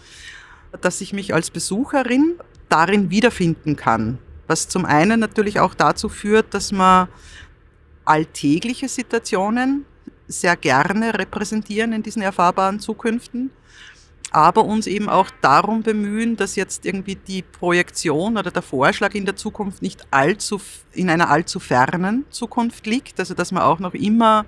dass 0.81 1.01
ich 1.01 1.13
mich 1.13 1.33
als 1.33 1.51
Besucherin 1.51 2.35
darin 2.69 3.11
wiederfinden 3.11 3.77
kann. 3.77 4.19
Was 4.47 4.69
zum 4.69 4.85
einen 4.85 5.21
natürlich 5.21 5.59
auch 5.61 5.75
dazu 5.75 6.09
führt, 6.09 6.53
dass 6.53 6.73
man 6.73 7.09
alltägliche 8.05 8.89
Situationen 8.89 9.85
sehr 10.29 10.57
gerne 10.57 11.19
repräsentieren 11.19 11.93
in 11.93 12.03
diesen 12.03 12.23
erfahrbaren 12.23 12.81
Zukünften 12.81 13.51
aber 14.33 14.65
uns 14.65 14.87
eben 14.87 15.09
auch 15.09 15.31
darum 15.41 15.83
bemühen, 15.83 16.37
dass 16.37 16.57
jetzt 16.57 16.85
irgendwie 16.85 17.15
die 17.15 17.43
Projektion 17.43 18.37
oder 18.37 18.51
der 18.51 18.63
Vorschlag 18.63 19.15
in 19.15 19.25
der 19.25 19.37
Zukunft 19.37 19.83
nicht 19.83 20.07
allzu, 20.11 20.61
in 20.93 21.09
einer 21.11 21.31
allzu 21.31 21.61
fernen 21.61 22.25
Zukunft 22.31 22.87
liegt, 22.87 23.21
also 23.21 23.35
dass 23.35 23.53
man 23.53 23.63
auch 23.63 23.79
noch 23.79 23.95
immer 23.95 24.45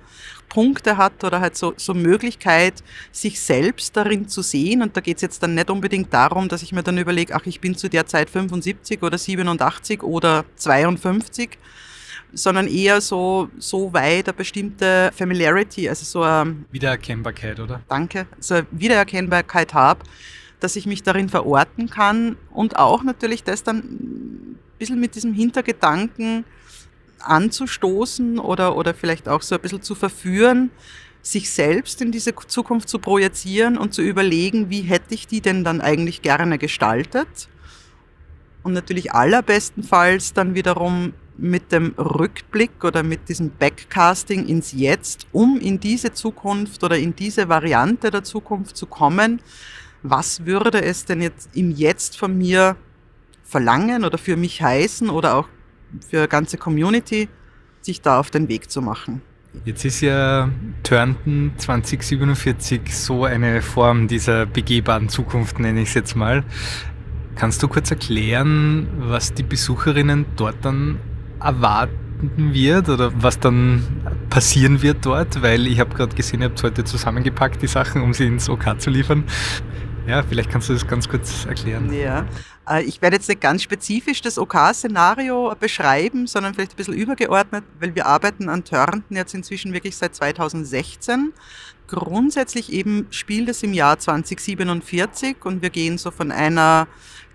Punkte 0.49 0.97
hat 0.97 1.23
oder 1.25 1.41
halt 1.41 1.57
so, 1.57 1.75
so 1.77 1.95
Möglichkeit, 1.95 2.83
sich 3.13 3.41
selbst 3.41 3.97
darin 3.97 4.29
zu 4.29 4.43
sehen. 4.43 4.83
Und 4.83 4.97
da 4.97 5.01
geht 5.01 5.17
es 5.17 5.23
jetzt 5.23 5.43
dann 5.43 5.55
nicht 5.55 5.71
unbedingt 5.71 6.13
darum, 6.13 6.49
dass 6.49 6.63
ich 6.63 6.73
mir 6.73 6.83
dann 6.83 6.99
überlege, 6.99 7.35
ach, 7.35 7.47
ich 7.47 7.61
bin 7.61 7.77
zu 7.77 7.89
der 7.89 8.07
Zeit 8.07 8.31
75 8.31 9.03
oder 9.03 9.19
87 9.19 10.03
oder 10.03 10.45
52, 10.57 11.59
sondern 12.33 12.67
eher 12.67 13.01
so, 13.01 13.49
so 13.59 13.93
weit 13.93 14.29
eine 14.29 14.35
bestimmte 14.35 15.11
Familiarity, 15.15 15.89
also 15.89 16.05
so 16.05 16.23
eine 16.23 16.57
Wiedererkennbarkeit, 16.71 17.61
oder? 17.61 17.81
Danke, 17.89 18.27
so 18.39 18.55
eine 18.55 18.67
Wiedererkennbarkeit 18.71 19.75
habe, 19.75 20.05
dass 20.61 20.77
ich 20.77 20.87
mich 20.87 21.03
darin 21.03 21.29
verorten 21.29 21.89
kann 21.89 22.37
und 22.51 22.77
auch 22.77 23.03
natürlich 23.03 23.45
das 23.45 23.63
dann 23.63 23.79
ein 23.79 24.59
bisschen 24.79 25.01
mit 25.01 25.15
diesem 25.15 25.33
Hintergedanken 25.33 26.45
anzustoßen 27.21 28.39
oder, 28.39 28.77
oder 28.77 28.95
vielleicht 28.95 29.29
auch 29.29 29.43
so 29.43 29.55
ein 29.55 29.61
bisschen 29.61 29.83
zu 29.83 29.95
verführen, 29.95 30.71
sich 31.23 31.51
selbst 31.51 32.01
in 32.01 32.13
diese 32.13 32.35
Zukunft 32.35 32.89
zu 32.89 32.99
projizieren 32.99 33.77
und 33.77 33.93
zu 33.93 34.03
überlegen, 34.03 34.71
wie 34.71 34.83
hätte 34.83 35.15
ich 35.15 35.27
die 35.27 35.41
denn 35.41 35.65
dann 35.65 35.81
eigentlich 35.81 36.23
gerne 36.23 36.59
gestaltet. 36.59 37.49
Und 38.63 38.73
natürlich 38.73 39.13
allerbestenfalls 39.13 40.33
dann 40.33 40.55
wiederum 40.55 41.13
mit 41.39 41.71
dem 41.73 41.95
Rückblick 41.97 42.85
oder 42.85 43.03
mit 43.03 43.29
diesem 43.29 43.51
Backcasting 43.51 44.47
ins 44.47 44.73
Jetzt, 44.73 45.27
um 45.33 45.59
in 45.59 45.81
diese 45.81 46.13
Zukunft 46.13 46.83
oder 46.83 46.99
in 46.99 47.15
diese 47.15 47.49
Variante 47.49 48.11
der 48.11 48.25
Zukunft 48.25 48.77
zu 48.77 48.87
kommen. 48.87 49.41
Was 50.03 50.45
würde 50.45 50.83
es 50.83 51.05
denn 51.05 51.23
jetzt 51.23 51.51
im 51.55 51.71
Jetzt 51.71 52.19
von 52.19 52.37
mir 52.37 52.77
verlangen 53.45 54.05
oder 54.05 54.19
für 54.19 54.37
mich 54.37 54.61
heißen 54.61 55.09
oder 55.09 55.37
auch 55.37 55.49
für 56.09 56.19
eine 56.19 56.29
ganze 56.29 56.59
Community, 56.59 57.29
sich 57.81 58.03
da 58.03 58.19
auf 58.19 58.31
den 58.31 58.49
Weg 58.49 58.71
zu 58.71 58.83
machen? 58.83 59.23
Jetzt 59.65 59.85
ist 59.85 60.01
ja 60.03 60.51
Turnton 60.83 61.53
2047 61.57 62.95
so 62.95 63.25
eine 63.25 63.63
Form 63.63 64.07
dieser 64.07 64.45
begehbaren 64.45 65.09
Zukunft, 65.09 65.59
nenne 65.59 65.81
ich 65.81 65.89
es 65.89 65.95
jetzt 65.95 66.15
mal. 66.15 66.45
Kannst 67.35 67.63
du 67.63 67.69
kurz 67.69 67.91
erklären, 67.91 68.89
was 68.99 69.33
die 69.33 69.45
Besucherinnen 69.45 70.27
dort 70.37 70.57
dann 70.63 70.99
erwarten 71.41 72.53
wird 72.53 72.89
oder 72.89 73.13
was 73.23 73.39
dann 73.39 73.83
passieren 74.31 74.83
wird 74.83 75.05
dort? 75.07 75.43
Weil 75.43 75.67
ich 75.67 75.81
habe 75.81 75.95
gerade 75.95 76.15
gesehen, 76.15 76.41
ihr 76.41 76.49
habt 76.49 76.63
heute 76.63 76.85
zusammengepackt, 76.85 77.63
die 77.63 77.67
Sachen, 77.67 78.03
um 78.03 78.13
sie 78.13 78.27
ins 78.27 78.49
OK 78.49 78.81
zu 78.81 78.91
liefern. 78.91 79.25
Ja, 80.07 80.23
vielleicht 80.23 80.51
kannst 80.51 80.71
du 80.71 80.73
das 80.73 80.87
ganz 80.87 81.07
kurz 81.07 81.45
erklären. 81.45 81.93
Ja, 81.93 82.25
äh, 82.69 82.83
ich 82.83 83.03
werde 83.03 83.17
jetzt 83.17 83.29
nicht 83.29 83.43
ganz 83.43 83.63
spezifisch 83.63 84.23
das 84.23 84.39
OK-Szenario 84.39 85.55
beschreiben, 85.61 86.27
sondern 86.27 86.55
vielleicht 86.55 86.73
ein 86.73 86.77
bisschen 86.77 86.95
übergeordnet, 86.95 87.65
weil 87.79 87.95
wir 87.95 88.07
arbeiten 88.07 88.49
an 88.49 88.65
Törnten 88.65 89.17
jetzt 89.17 89.35
inzwischen 89.35 89.75
wirklich 89.75 89.97
seit 89.97 90.15
2016. 90.15 91.35
Grundsätzlich 91.89 92.73
eben 92.73 93.07
spielt 93.11 93.51
es 93.51 93.63
im 93.63 93.75
Jahr 93.75 93.99
2047 93.99 95.45
und 95.45 95.61
wir 95.61 95.71
gehen 95.71 95.99
so 95.99 96.11
von 96.11 96.33
einer 96.33 96.89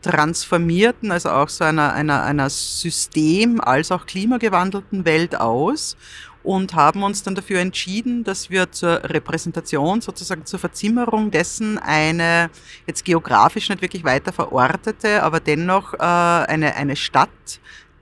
transformierten, 0.03 1.11
also 1.11 1.29
auch 1.29 1.49
so 1.49 1.63
einer, 1.63 1.93
einer, 1.93 2.23
einer 2.23 2.49
System- 2.49 3.59
als 3.59 3.91
auch 3.91 4.05
klimagewandelten 4.05 5.05
Welt 5.05 5.39
aus 5.39 5.97
und 6.43 6.75
haben 6.75 7.03
uns 7.03 7.23
dann 7.23 7.35
dafür 7.35 7.61
entschieden, 7.61 8.23
dass 8.23 8.49
wir 8.49 8.71
zur 8.71 9.03
Repräsentation, 9.05 10.01
sozusagen 10.01 10.45
zur 10.45 10.59
Verzimmerung 10.59 11.31
dessen 11.31 11.79
eine 11.79 12.49
jetzt 12.85 13.05
geografisch 13.05 13.69
nicht 13.69 13.81
wirklich 13.81 14.03
weiter 14.03 14.33
verortete, 14.33 15.23
aber 15.23 15.39
dennoch 15.39 15.93
äh, 15.93 15.97
eine, 15.97 16.75
eine 16.75 16.97
Stadt 16.97 17.29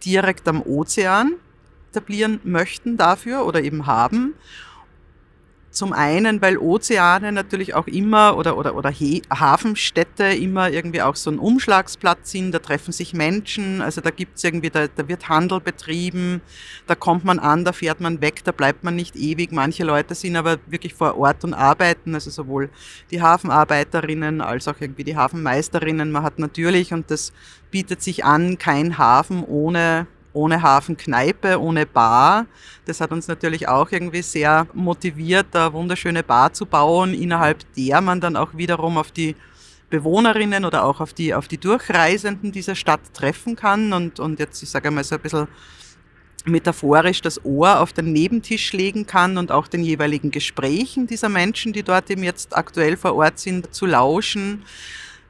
direkt 0.03 0.47
am 0.47 0.61
Ozean 0.63 1.35
etablieren 1.91 2.39
möchten 2.43 2.97
dafür 2.97 3.45
oder 3.45 3.61
eben 3.61 3.85
haben 3.85 4.33
zum 5.71 5.93
einen, 5.93 6.41
weil 6.41 6.57
Ozeane 6.57 7.31
natürlich 7.31 7.73
auch 7.73 7.87
immer 7.87 8.37
oder, 8.37 8.57
oder, 8.57 8.75
oder 8.75 8.91
Hafenstädte 8.91 10.25
immer 10.25 10.69
irgendwie 10.69 11.01
auch 11.01 11.15
so 11.15 11.31
ein 11.31 11.39
Umschlagsplatz 11.39 12.31
sind, 12.31 12.51
da 12.51 12.59
treffen 12.59 12.91
sich 12.91 13.13
Menschen, 13.13 13.81
also 13.81 14.01
da 14.01 14.09
gibt's 14.09 14.43
irgendwie, 14.43 14.69
da, 14.69 14.87
da 14.87 15.07
wird 15.07 15.29
Handel 15.29 15.61
betrieben, 15.61 16.41
da 16.87 16.95
kommt 16.95 17.23
man 17.23 17.39
an, 17.39 17.63
da 17.63 17.71
fährt 17.71 18.01
man 18.01 18.19
weg, 18.19 18.43
da 18.43 18.51
bleibt 18.51 18.83
man 18.83 18.97
nicht 18.97 19.15
ewig. 19.15 19.53
Manche 19.53 19.85
Leute 19.85 20.13
sind 20.13 20.35
aber 20.35 20.57
wirklich 20.67 20.93
vor 20.93 21.17
Ort 21.17 21.45
und 21.45 21.53
arbeiten, 21.53 22.13
also 22.15 22.29
sowohl 22.29 22.69
die 23.09 23.21
Hafenarbeiterinnen 23.21 24.41
als 24.41 24.67
auch 24.67 24.75
irgendwie 24.79 25.05
die 25.05 25.15
Hafenmeisterinnen. 25.15 26.11
Man 26.11 26.23
hat 26.23 26.37
natürlich, 26.37 26.93
und 26.93 27.09
das 27.09 27.31
bietet 27.71 28.01
sich 28.01 28.25
an, 28.25 28.57
kein 28.57 28.97
Hafen 28.97 29.43
ohne 29.45 30.07
ohne 30.33 30.61
Hafenkneipe, 30.61 31.59
ohne 31.59 31.85
Bar. 31.85 32.45
Das 32.85 33.01
hat 33.01 33.11
uns 33.11 33.27
natürlich 33.27 33.67
auch 33.67 33.91
irgendwie 33.91 34.21
sehr 34.21 34.67
motiviert, 34.73 35.47
da 35.51 35.73
wunderschöne 35.73 36.23
Bar 36.23 36.53
zu 36.53 36.65
bauen, 36.65 37.13
innerhalb 37.13 37.59
der 37.75 38.01
man 38.01 38.21
dann 38.21 38.35
auch 38.35 38.55
wiederum 38.55 38.97
auf 38.97 39.11
die 39.11 39.35
Bewohnerinnen 39.89 40.65
oder 40.65 40.85
auch 40.85 41.01
auf 41.01 41.13
die, 41.13 41.33
auf 41.33 41.47
die 41.47 41.57
Durchreisenden 41.57 42.51
dieser 42.51 42.75
Stadt 42.75 43.01
treffen 43.13 43.55
kann 43.55 43.93
und, 43.93 44.19
und 44.19 44.39
jetzt, 44.39 44.63
ich 44.63 44.69
sage 44.69 44.87
einmal 44.87 45.03
so 45.03 45.15
ein 45.15 45.21
bisschen 45.21 45.47
metaphorisch 46.45 47.21
das 47.21 47.43
Ohr 47.45 47.79
auf 47.79 47.93
den 47.93 48.11
Nebentisch 48.11 48.73
legen 48.73 49.05
kann 49.05 49.37
und 49.37 49.51
auch 49.51 49.67
den 49.67 49.83
jeweiligen 49.83 50.31
Gesprächen 50.31 51.07
dieser 51.07 51.29
Menschen, 51.29 51.73
die 51.73 51.83
dort 51.83 52.09
eben 52.09 52.23
jetzt 52.23 52.57
aktuell 52.57 52.97
vor 52.97 53.15
Ort 53.15 53.37
sind, 53.37 53.73
zu 53.73 53.85
lauschen. 53.85 54.63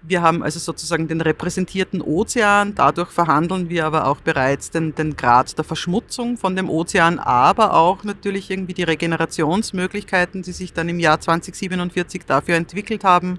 Wir 0.03 0.23
haben 0.23 0.41
also 0.41 0.59
sozusagen 0.59 1.07
den 1.07 1.21
repräsentierten 1.21 2.01
Ozean, 2.01 2.73
dadurch 2.73 3.09
verhandeln 3.09 3.69
wir 3.69 3.85
aber 3.85 4.07
auch 4.07 4.19
bereits 4.19 4.71
den, 4.71 4.95
den 4.95 5.15
Grad 5.15 5.55
der 5.57 5.63
Verschmutzung 5.63 6.37
von 6.37 6.55
dem 6.55 6.71
Ozean, 6.71 7.19
aber 7.19 7.75
auch 7.75 8.03
natürlich 8.03 8.49
irgendwie 8.49 8.73
die 8.73 8.83
Regenerationsmöglichkeiten, 8.83 10.41
die 10.41 10.53
sich 10.53 10.73
dann 10.73 10.89
im 10.89 10.99
Jahr 10.99 11.19
2047 11.19 12.23
dafür 12.25 12.55
entwickelt 12.55 13.03
haben. 13.03 13.37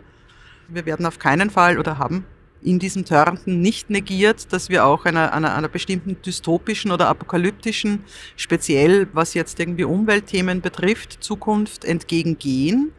Wir 0.68 0.86
werden 0.86 1.04
auf 1.04 1.18
keinen 1.18 1.50
Fall 1.50 1.78
oder 1.78 1.98
haben 1.98 2.24
in 2.62 2.78
diesem 2.78 3.04
Törnten 3.04 3.60
nicht 3.60 3.90
negiert, 3.90 4.52
dass 4.52 4.68
wir 4.68 4.86
auch 4.86 5.04
einer, 5.04 5.32
einer, 5.32 5.54
einer 5.54 5.68
bestimmten 5.68 6.16
dystopischen 6.22 6.92
oder 6.92 7.08
apokalyptischen, 7.08 8.04
speziell 8.36 9.08
was 9.12 9.34
jetzt 9.34 9.58
irgendwie 9.58 9.84
Umweltthemen 9.84 10.60
betrifft, 10.60 11.22
Zukunft 11.22 11.84
entgegengehen. 11.84 12.92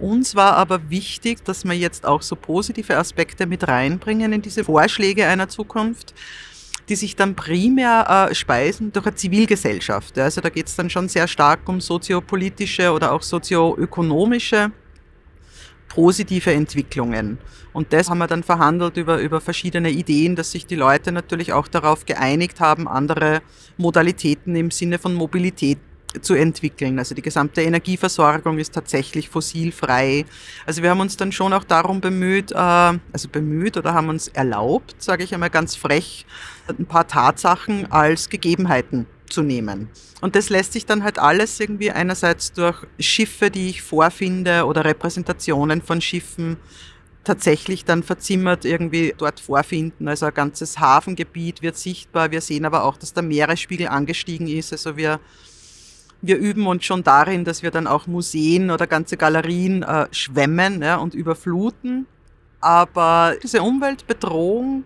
Uns 0.00 0.34
war 0.34 0.56
aber 0.56 0.90
wichtig, 0.90 1.44
dass 1.44 1.64
wir 1.64 1.74
jetzt 1.74 2.06
auch 2.06 2.22
so 2.22 2.36
positive 2.36 2.96
Aspekte 2.96 3.46
mit 3.46 3.66
reinbringen 3.66 4.32
in 4.32 4.42
diese 4.42 4.64
Vorschläge 4.64 5.26
einer 5.26 5.48
Zukunft 5.48 6.14
die 6.88 6.96
sich 6.96 7.16
dann 7.16 7.34
primär 7.34 8.28
äh, 8.30 8.34
speisen 8.34 8.92
durch 8.92 9.06
eine 9.06 9.14
Zivilgesellschaft. 9.14 10.18
Also 10.18 10.40
da 10.40 10.48
geht 10.48 10.68
es 10.68 10.76
dann 10.76 10.88
schon 10.88 11.08
sehr 11.08 11.28
stark 11.28 11.68
um 11.68 11.80
soziopolitische 11.80 12.92
oder 12.92 13.12
auch 13.12 13.22
sozioökonomische 13.22 14.72
positive 15.88 16.52
Entwicklungen. 16.52 17.38
Und 17.72 17.92
das 17.92 18.10
haben 18.10 18.18
wir 18.18 18.26
dann 18.26 18.42
verhandelt 18.42 18.96
über, 18.96 19.18
über 19.18 19.40
verschiedene 19.40 19.90
Ideen, 19.90 20.36
dass 20.36 20.52
sich 20.52 20.66
die 20.66 20.74
Leute 20.74 21.12
natürlich 21.12 21.52
auch 21.52 21.68
darauf 21.68 22.06
geeinigt 22.06 22.60
haben, 22.60 22.88
andere 22.88 23.40
Modalitäten 23.76 24.54
im 24.56 24.70
Sinne 24.70 24.98
von 24.98 25.14
Mobilität 25.14 25.78
zu 26.20 26.34
entwickeln. 26.34 26.98
Also 26.98 27.14
die 27.14 27.22
gesamte 27.22 27.62
Energieversorgung 27.62 28.58
ist 28.58 28.72
tatsächlich 28.74 29.28
fossilfrei. 29.28 30.24
Also 30.66 30.82
wir 30.82 30.90
haben 30.90 31.00
uns 31.00 31.16
dann 31.16 31.32
schon 31.32 31.52
auch 31.52 31.64
darum 31.64 32.00
bemüht, 32.00 32.52
äh, 32.52 32.54
also 32.54 33.28
bemüht 33.30 33.76
oder 33.76 33.94
haben 33.94 34.08
uns 34.08 34.28
erlaubt, 34.28 34.96
sage 34.98 35.24
ich 35.24 35.34
einmal 35.34 35.50
ganz 35.50 35.76
frech, 35.76 36.26
ein 36.68 36.86
paar 36.86 37.06
Tatsachen 37.06 37.90
als 37.90 38.28
Gegebenheiten 38.28 39.06
zu 39.30 39.42
nehmen. 39.42 39.88
Und 40.20 40.34
das 40.34 40.48
lässt 40.50 40.72
sich 40.72 40.86
dann 40.86 41.04
halt 41.04 41.18
alles 41.18 41.60
irgendwie 41.60 41.90
einerseits 41.90 42.52
durch 42.52 42.86
Schiffe, 42.98 43.50
die 43.50 43.68
ich 43.68 43.82
vorfinde 43.82 44.64
oder 44.64 44.84
Repräsentationen 44.84 45.82
von 45.82 46.00
Schiffen 46.00 46.56
tatsächlich 47.28 47.84
dann 47.84 48.02
verzimmert 48.02 48.64
irgendwie 48.64 49.14
dort 49.16 49.38
vorfinden. 49.38 50.08
Also 50.08 50.26
ein 50.26 50.34
ganzes 50.34 50.78
Hafengebiet 50.78 51.60
wird 51.60 51.76
sichtbar. 51.76 52.30
Wir 52.30 52.40
sehen 52.40 52.64
aber 52.64 52.84
auch, 52.84 52.96
dass 52.96 53.12
der 53.12 53.22
Meeresspiegel 53.22 53.88
angestiegen 53.88 54.48
ist. 54.48 54.72
Also 54.72 54.96
wir 54.96 55.20
wir 56.20 56.36
üben 56.36 56.66
uns 56.66 56.84
schon 56.84 57.04
darin, 57.04 57.44
dass 57.44 57.62
wir 57.62 57.70
dann 57.70 57.86
auch 57.86 58.06
Museen 58.06 58.70
oder 58.70 58.86
ganze 58.86 59.16
Galerien 59.16 59.82
äh, 59.82 60.06
schwemmen 60.10 60.82
ja, 60.82 60.96
und 60.96 61.14
überfluten. 61.14 62.06
Aber 62.60 63.34
diese 63.42 63.62
Umweltbedrohung 63.62 64.84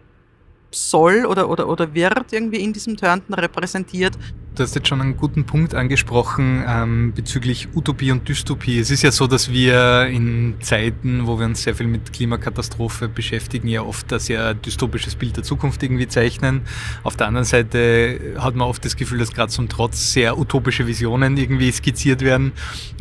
soll 0.71 1.25
oder, 1.27 1.49
oder, 1.49 1.69
oder 1.69 1.95
wird 1.95 2.33
irgendwie 2.33 2.63
in 2.63 2.73
diesem 2.73 2.97
Turnten 2.97 3.35
repräsentiert. 3.35 4.13
Du 4.55 4.63
hast 4.63 4.75
jetzt 4.75 4.87
schon 4.87 5.01
einen 5.01 5.17
guten 5.17 5.45
Punkt 5.45 5.75
angesprochen 5.75 6.63
ähm, 6.69 7.15
bezüglich 7.15 7.69
Utopie 7.75 8.13
und 8.13 8.29
Dystopie. 8.29 8.79
Es 8.79 8.91
ist 8.91 9.01
ja 9.01 9.11
so, 9.11 9.27
dass 9.27 9.51
wir 9.51 10.09
in 10.09 10.57
Zeiten, 10.61 11.27
wo 11.27 11.39
wir 11.39 11.47
uns 11.47 11.63
sehr 11.63 11.75
viel 11.75 11.87
mit 11.87 12.13
Klimakatastrophe 12.13 13.09
beschäftigen, 13.09 13.67
ja 13.67 13.81
oft 13.81 14.13
ein 14.13 14.19
sehr 14.19 14.53
dystopisches 14.53 15.15
Bild 15.15 15.39
der 15.39 15.43
Zukunft 15.43 15.83
irgendwie 15.83 16.07
zeichnen. 16.07 16.63
Auf 17.03 17.17
der 17.17 17.29
anderen 17.29 17.47
Seite 17.47 18.35
hat 18.37 18.55
man 18.55 18.69
oft 18.69 18.85
das 18.85 18.97
Gefühl, 18.97 19.21
dass 19.21 19.33
gerade 19.33 19.51
zum 19.51 19.71
Trotz 19.71 20.13
sehr 20.13 20.37
utopische 20.37 20.87
Visionen 20.87 21.39
irgendwie 21.39 21.73
skizziert 21.73 22.21
werden. 22.21 22.53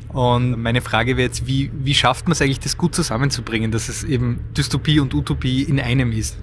Und 0.08 0.62
meine 0.62 0.80
Frage 0.80 1.18
wäre 1.18 1.28
jetzt, 1.28 1.48
wie, 1.48 1.70
wie 1.74 1.94
schafft 1.94 2.28
man 2.28 2.32
es 2.32 2.42
eigentlich, 2.42 2.62
das 2.62 2.78
gut 2.78 2.96
zusammenzubringen, 2.96 3.72
dass 3.72 3.90
es 3.90 4.06
eben 4.06 4.40
Dystopie 4.56 5.02
und 5.02 5.14
Utopie 5.14 5.64
in 5.64 5.82
einem 5.82 6.14
ist? 6.14 6.38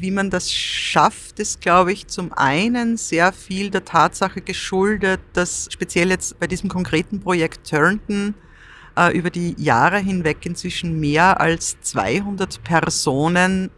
Wie 0.00 0.10
man 0.10 0.30
das 0.30 0.50
schafft, 0.50 1.38
ist, 1.40 1.60
glaube 1.60 1.92
ich, 1.92 2.06
zum 2.06 2.32
einen 2.32 2.96
sehr 2.96 3.34
viel 3.34 3.68
der 3.68 3.84
Tatsache 3.84 4.40
geschuldet, 4.40 5.20
dass 5.34 5.68
speziell 5.70 6.08
jetzt 6.08 6.40
bei 6.40 6.46
diesem 6.46 6.70
konkreten 6.70 7.20
Projekt 7.20 7.68
Turnton 7.68 8.34
äh, 8.96 9.14
über 9.14 9.28
die 9.28 9.54
Jahre 9.58 9.98
hinweg 9.98 10.38
inzwischen 10.46 10.98
mehr 11.00 11.38
als 11.38 11.82
200 11.82 12.62
Personen 12.62 13.68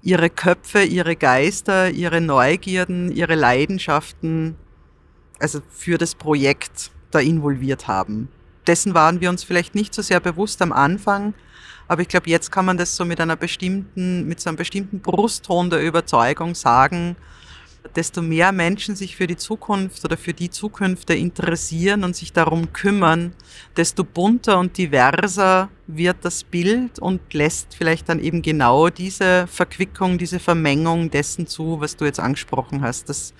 ihre 0.00 0.30
Köpfe, 0.30 0.84
ihre 0.84 1.16
Geister, 1.16 1.90
ihre 1.90 2.20
Neugierden, 2.20 3.10
ihre 3.10 3.34
Leidenschaften 3.34 4.54
also 5.40 5.60
für 5.70 5.98
das 5.98 6.14
Projekt 6.14 6.92
da 7.10 7.18
involviert 7.18 7.88
haben. 7.88 8.28
Dessen 8.68 8.94
waren 8.94 9.20
wir 9.20 9.28
uns 9.30 9.42
vielleicht 9.42 9.74
nicht 9.74 9.92
so 9.92 10.02
sehr 10.02 10.20
bewusst 10.20 10.62
am 10.62 10.70
Anfang, 10.70 11.34
aber 11.90 12.02
ich 12.02 12.08
glaube, 12.08 12.30
jetzt 12.30 12.52
kann 12.52 12.64
man 12.64 12.76
das 12.76 12.94
so 12.94 13.04
mit 13.04 13.20
einer 13.20 13.34
bestimmten, 13.34 14.24
mit 14.28 14.38
so 14.38 14.48
einem 14.48 14.56
bestimmten 14.56 15.00
Brustton 15.00 15.70
der 15.70 15.82
Überzeugung 15.82 16.54
sagen, 16.54 17.16
desto 17.96 18.22
mehr 18.22 18.52
Menschen 18.52 18.94
sich 18.94 19.16
für 19.16 19.26
die 19.26 19.36
Zukunft 19.36 20.04
oder 20.04 20.16
für 20.16 20.32
die 20.32 20.50
Zukünfte 20.50 21.14
interessieren 21.14 22.04
und 22.04 22.14
sich 22.14 22.32
darum 22.32 22.72
kümmern, 22.72 23.34
desto 23.76 24.04
bunter 24.04 24.60
und 24.60 24.78
diverser 24.78 25.68
wird 25.88 26.18
das 26.22 26.44
Bild 26.44 27.00
und 27.00 27.34
lässt 27.34 27.74
vielleicht 27.74 28.08
dann 28.08 28.20
eben 28.20 28.40
genau 28.40 28.88
diese 28.88 29.48
Verquickung, 29.48 30.16
diese 30.16 30.38
Vermengung 30.38 31.10
dessen 31.10 31.48
zu, 31.48 31.80
was 31.80 31.96
du 31.96 32.04
jetzt 32.04 32.20
angesprochen 32.20 32.82
hast, 32.82 33.08
dass 33.08 33.34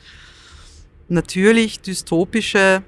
natürlich 1.07 1.83
dystopische 1.83 2.83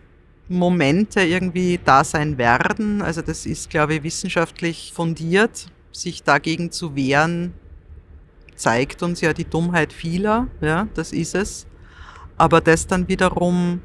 Momente 0.48 1.22
irgendwie 1.22 1.78
da 1.84 2.04
sein 2.04 2.38
werden. 2.38 3.02
Also 3.02 3.22
das 3.22 3.46
ist, 3.46 3.70
glaube 3.70 3.94
ich, 3.94 4.02
wissenschaftlich 4.02 4.92
fundiert, 4.94 5.66
sich 5.92 6.22
dagegen 6.22 6.70
zu 6.70 6.94
wehren, 6.96 7.52
zeigt 8.56 9.02
uns 9.02 9.20
ja 9.20 9.32
die 9.32 9.44
Dummheit 9.44 9.92
vieler, 9.92 10.46
ja, 10.60 10.88
das 10.94 11.12
ist 11.12 11.34
es. 11.34 11.66
Aber 12.36 12.60
das 12.60 12.86
dann 12.86 13.08
wiederum 13.08 13.80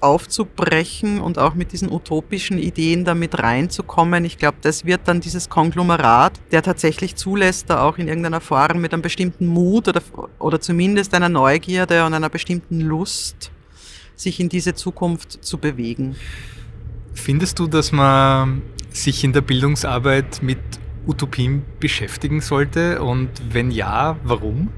aufzubrechen 0.00 1.20
und 1.20 1.38
auch 1.38 1.54
mit 1.54 1.72
diesen 1.72 1.90
utopischen 1.90 2.58
Ideen 2.58 3.04
damit 3.04 3.38
reinzukommen, 3.38 4.24
ich 4.24 4.38
glaube, 4.38 4.58
das 4.60 4.84
wird 4.84 5.02
dann 5.06 5.20
dieses 5.20 5.48
Konglomerat, 5.48 6.40
der 6.52 6.62
tatsächlich 6.62 7.16
zulässt, 7.16 7.70
da 7.70 7.82
auch 7.82 7.98
in 7.98 8.06
irgendeiner 8.06 8.40
Form 8.40 8.80
mit 8.80 8.92
einem 8.92 9.02
bestimmten 9.02 9.46
Mut 9.46 9.88
oder, 9.88 10.02
oder 10.38 10.60
zumindest 10.60 11.14
einer 11.14 11.28
Neugierde 11.28 12.04
und 12.04 12.14
einer 12.14 12.28
bestimmten 12.28 12.80
Lust, 12.80 13.50
sich 14.20 14.40
in 14.40 14.48
diese 14.48 14.74
Zukunft 14.74 15.44
zu 15.44 15.58
bewegen. 15.58 16.16
Findest 17.14 17.58
du, 17.58 17.66
dass 17.66 17.92
man 17.92 18.62
sich 18.90 19.24
in 19.24 19.32
der 19.32 19.40
Bildungsarbeit 19.40 20.42
mit 20.42 20.58
Utopien 21.06 21.62
beschäftigen 21.80 22.40
sollte? 22.40 23.02
Und 23.02 23.30
wenn 23.50 23.70
ja, 23.70 24.16
warum? 24.24 24.68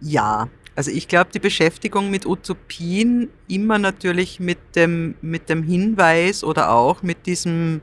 Ja, 0.00 0.48
also 0.74 0.90
ich 0.90 1.06
glaube, 1.08 1.30
die 1.32 1.38
Beschäftigung 1.38 2.10
mit 2.10 2.26
Utopien 2.26 3.28
immer 3.48 3.78
natürlich 3.78 4.40
mit 4.40 4.58
dem, 4.74 5.14
mit 5.20 5.48
dem 5.48 5.62
Hinweis 5.62 6.44
oder 6.44 6.70
auch 6.70 7.02
mit 7.02 7.26
diesem 7.26 7.82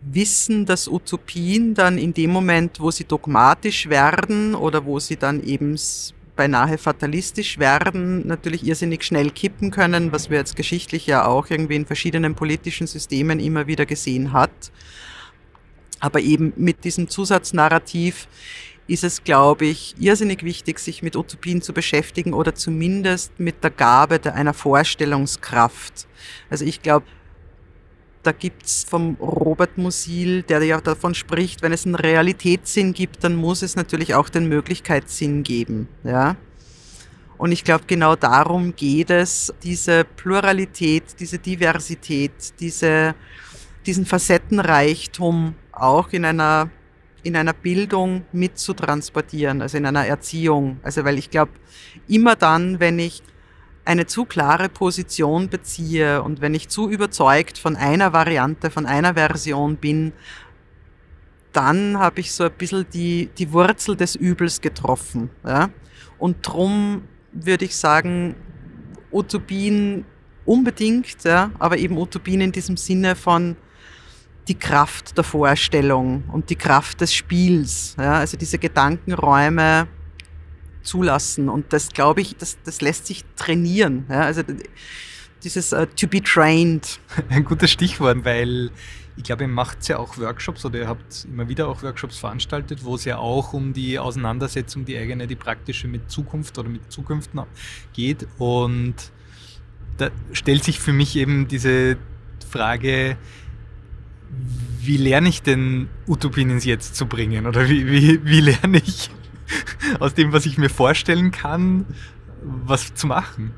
Wissen, 0.00 0.66
dass 0.66 0.88
Utopien 0.88 1.74
dann 1.74 1.98
in 1.98 2.12
dem 2.12 2.30
Moment, 2.30 2.80
wo 2.80 2.90
sie 2.90 3.04
dogmatisch 3.04 3.88
werden 3.88 4.54
oder 4.54 4.84
wo 4.84 4.98
sie 4.98 5.16
dann 5.16 5.42
eben 5.42 5.76
beinahe 6.36 6.78
fatalistisch 6.78 7.58
werden, 7.58 8.26
natürlich 8.26 8.64
irrsinnig 8.64 9.02
schnell 9.02 9.30
kippen 9.30 9.70
können, 9.70 10.12
was 10.12 10.30
wir 10.30 10.38
jetzt 10.38 10.54
geschichtlich 10.54 11.06
ja 11.06 11.24
auch 11.24 11.50
irgendwie 11.50 11.76
in 11.76 11.86
verschiedenen 11.86 12.34
politischen 12.34 12.86
Systemen 12.86 13.40
immer 13.40 13.66
wieder 13.66 13.86
gesehen 13.86 14.32
hat. 14.32 14.70
Aber 15.98 16.20
eben 16.20 16.52
mit 16.56 16.84
diesem 16.84 17.08
Zusatznarrativ 17.08 18.28
ist 18.86 19.02
es, 19.02 19.24
glaube 19.24 19.66
ich, 19.66 19.96
irrsinnig 19.98 20.44
wichtig, 20.44 20.78
sich 20.78 21.02
mit 21.02 21.16
Utopien 21.16 21.62
zu 21.62 21.72
beschäftigen 21.72 22.34
oder 22.34 22.54
zumindest 22.54 23.32
mit 23.40 23.64
der 23.64 23.70
Gabe 23.70 24.20
einer 24.32 24.54
Vorstellungskraft. 24.54 26.06
Also 26.50 26.64
ich 26.64 26.82
glaube, 26.82 27.06
da 28.26 28.32
gibt's 28.32 28.84
vom 28.84 29.16
Robert 29.20 29.78
Musil, 29.78 30.42
der 30.42 30.62
ja 30.62 30.80
davon 30.80 31.14
spricht, 31.14 31.62
wenn 31.62 31.72
es 31.72 31.86
einen 31.86 31.94
Realitätssinn 31.94 32.92
gibt, 32.92 33.22
dann 33.22 33.36
muss 33.36 33.62
es 33.62 33.76
natürlich 33.76 34.14
auch 34.14 34.28
den 34.28 34.48
Möglichkeitssinn 34.48 35.44
geben. 35.44 35.88
Ja? 36.02 36.36
Und 37.38 37.52
ich 37.52 37.62
glaube, 37.62 37.84
genau 37.86 38.16
darum 38.16 38.74
geht 38.74 39.10
es, 39.10 39.54
diese 39.62 40.04
Pluralität, 40.04 41.04
diese 41.20 41.38
Diversität, 41.38 42.32
diese, 42.58 43.14
diesen 43.84 44.06
Facettenreichtum 44.06 45.54
auch 45.70 46.08
in 46.12 46.24
einer, 46.24 46.70
in 47.22 47.36
einer 47.36 47.52
Bildung 47.52 48.24
mitzutransportieren, 48.32 49.62
also 49.62 49.76
in 49.76 49.86
einer 49.86 50.06
Erziehung. 50.06 50.80
Also 50.82 51.04
weil 51.04 51.18
ich 51.18 51.30
glaube, 51.30 51.52
immer 52.08 52.34
dann, 52.34 52.80
wenn 52.80 52.98
ich 52.98 53.22
eine 53.86 54.06
zu 54.06 54.24
klare 54.24 54.68
Position 54.68 55.48
beziehe 55.48 56.22
und 56.22 56.40
wenn 56.40 56.54
ich 56.54 56.68
zu 56.68 56.90
überzeugt 56.90 57.56
von 57.56 57.76
einer 57.76 58.12
Variante, 58.12 58.70
von 58.70 58.84
einer 58.84 59.14
Version 59.14 59.76
bin, 59.76 60.12
dann 61.52 61.98
habe 61.98 62.20
ich 62.20 62.32
so 62.32 62.44
ein 62.44 62.52
bisschen 62.52 62.84
die, 62.92 63.30
die 63.38 63.52
Wurzel 63.52 63.96
des 63.96 64.16
Übels 64.16 64.60
getroffen. 64.60 65.30
Ja? 65.44 65.70
Und 66.18 66.38
drum 66.42 67.02
würde 67.32 67.64
ich 67.64 67.76
sagen, 67.76 68.34
Utopien 69.12 70.04
unbedingt, 70.44 71.24
ja, 71.24 71.50
aber 71.58 71.78
eben 71.78 71.96
Utopien 71.96 72.40
in 72.40 72.52
diesem 72.52 72.76
Sinne 72.76 73.14
von 73.16 73.56
die 74.48 74.58
Kraft 74.58 75.16
der 75.16 75.24
Vorstellung 75.24 76.24
und 76.32 76.50
die 76.50 76.56
Kraft 76.56 77.00
des 77.00 77.14
Spiels. 77.14 77.96
Ja, 77.98 78.18
also 78.18 78.36
diese 78.36 78.58
Gedankenräume 78.58 79.88
zulassen. 80.86 81.48
Und 81.48 81.72
das 81.72 81.90
glaube 81.90 82.20
ich, 82.20 82.36
das, 82.36 82.58
das 82.64 82.80
lässt 82.80 83.06
sich 83.06 83.24
trainieren. 83.36 84.06
Ja, 84.08 84.22
also 84.22 84.42
dieses 85.42 85.72
uh, 85.72 85.86
to 85.96 86.06
be 86.06 86.22
trained. 86.22 87.00
Ein 87.28 87.44
gutes 87.44 87.70
Stichwort, 87.70 88.24
weil 88.24 88.70
ich 89.16 89.24
glaube, 89.24 89.44
ihr 89.44 89.48
macht 89.48 89.88
ja 89.88 89.98
auch 89.98 90.18
Workshops 90.18 90.64
oder 90.64 90.78
ihr 90.80 90.88
habt 90.88 91.26
immer 91.30 91.48
wieder 91.48 91.68
auch 91.68 91.82
Workshops 91.82 92.18
veranstaltet, 92.18 92.84
wo 92.84 92.96
es 92.96 93.04
ja 93.04 93.18
auch 93.18 93.52
um 93.52 93.72
die 93.72 93.98
Auseinandersetzung, 93.98 94.84
die 94.84 94.98
eigene, 94.98 95.26
die 95.26 95.36
praktische 95.36 95.88
mit 95.88 96.10
Zukunft 96.10 96.58
oder 96.58 96.68
mit 96.68 96.92
Zukünften 96.92 97.40
geht. 97.94 98.26
Und 98.38 98.94
da 99.96 100.10
stellt 100.32 100.64
sich 100.64 100.80
für 100.80 100.92
mich 100.92 101.16
eben 101.16 101.48
diese 101.48 101.96
Frage, 102.48 103.16
wie 104.80 104.98
lerne 104.98 105.28
ich 105.28 105.42
denn 105.42 105.88
Utopien 106.06 106.50
ins 106.50 106.64
Jetzt 106.64 106.94
zu 106.94 107.06
bringen? 107.06 107.46
Oder 107.46 107.68
wie, 107.68 107.86
wie, 107.86 108.24
wie 108.24 108.40
lerne 108.40 108.78
ich 108.84 109.10
aus 110.00 110.14
dem, 110.14 110.32
was 110.32 110.46
ich 110.46 110.58
mir 110.58 110.70
vorstellen 110.70 111.30
kann, 111.30 111.86
was 112.42 112.94
zu 112.94 113.06
machen? 113.06 113.54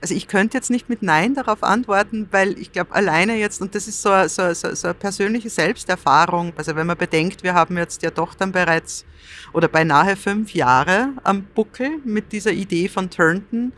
Also 0.00 0.16
ich 0.16 0.26
könnte 0.26 0.56
jetzt 0.56 0.68
nicht 0.68 0.88
mit 0.88 1.02
Nein 1.02 1.34
darauf 1.34 1.62
antworten, 1.62 2.26
weil 2.32 2.58
ich 2.58 2.72
glaube 2.72 2.92
alleine 2.92 3.36
jetzt, 3.36 3.62
und 3.62 3.76
das 3.76 3.86
ist 3.86 4.02
so, 4.02 4.10
so, 4.26 4.52
so, 4.52 4.74
so 4.74 4.88
eine 4.88 4.94
persönliche 4.94 5.48
Selbsterfahrung, 5.48 6.52
also 6.56 6.74
wenn 6.74 6.88
man 6.88 6.96
bedenkt, 6.96 7.44
wir 7.44 7.54
haben 7.54 7.76
jetzt 7.76 8.02
ja 8.02 8.10
doch 8.10 8.34
dann 8.34 8.50
bereits 8.50 9.04
oder 9.52 9.68
beinahe 9.68 10.16
fünf 10.16 10.54
Jahre 10.54 11.10
am 11.22 11.44
Buckel 11.44 11.98
mit 12.04 12.32
dieser 12.32 12.50
Idee 12.50 12.88
von 12.88 13.10
Turnton 13.10 13.72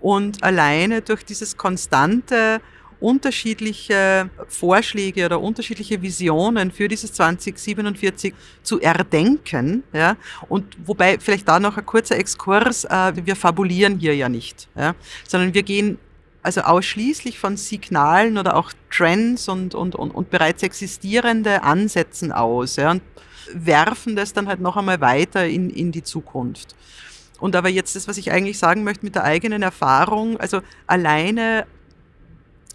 und 0.00 0.42
alleine 0.42 1.00
durch 1.00 1.24
dieses 1.24 1.56
konstante 1.56 2.60
unterschiedliche 3.02 4.30
Vorschläge 4.48 5.26
oder 5.26 5.40
unterschiedliche 5.40 6.00
Visionen 6.00 6.70
für 6.70 6.88
dieses 6.88 7.12
2047 7.12 8.32
zu 8.62 8.80
erdenken. 8.80 9.82
Ja? 9.92 10.16
Und 10.48 10.76
wobei 10.86 11.18
vielleicht 11.18 11.48
da 11.48 11.58
noch 11.58 11.76
ein 11.76 11.84
kurzer 11.84 12.16
Exkurs, 12.16 12.84
äh, 12.84 13.12
wir 13.24 13.36
fabulieren 13.36 13.98
hier 13.98 14.14
ja 14.14 14.28
nicht, 14.28 14.68
ja? 14.76 14.94
sondern 15.26 15.52
wir 15.52 15.62
gehen 15.62 15.98
also 16.42 16.62
ausschließlich 16.62 17.38
von 17.38 17.56
Signalen 17.56 18.38
oder 18.38 18.56
auch 18.56 18.72
Trends 18.90 19.48
und, 19.48 19.74
und, 19.74 19.94
und, 19.94 20.10
und 20.10 20.30
bereits 20.30 20.62
existierende 20.62 21.62
Ansätzen 21.62 22.32
aus 22.32 22.76
ja? 22.76 22.92
und 22.92 23.02
werfen 23.52 24.16
das 24.16 24.32
dann 24.32 24.48
halt 24.48 24.60
noch 24.60 24.76
einmal 24.76 25.00
weiter 25.00 25.46
in, 25.46 25.70
in 25.70 25.92
die 25.92 26.02
Zukunft. 26.02 26.74
Und 27.40 27.56
aber 27.56 27.68
jetzt 27.68 27.96
das, 27.96 28.06
was 28.06 28.18
ich 28.18 28.30
eigentlich 28.30 28.58
sagen 28.58 28.84
möchte 28.84 29.04
mit 29.04 29.16
der 29.16 29.24
eigenen 29.24 29.62
Erfahrung, 29.62 30.38
also 30.38 30.60
alleine 30.86 31.66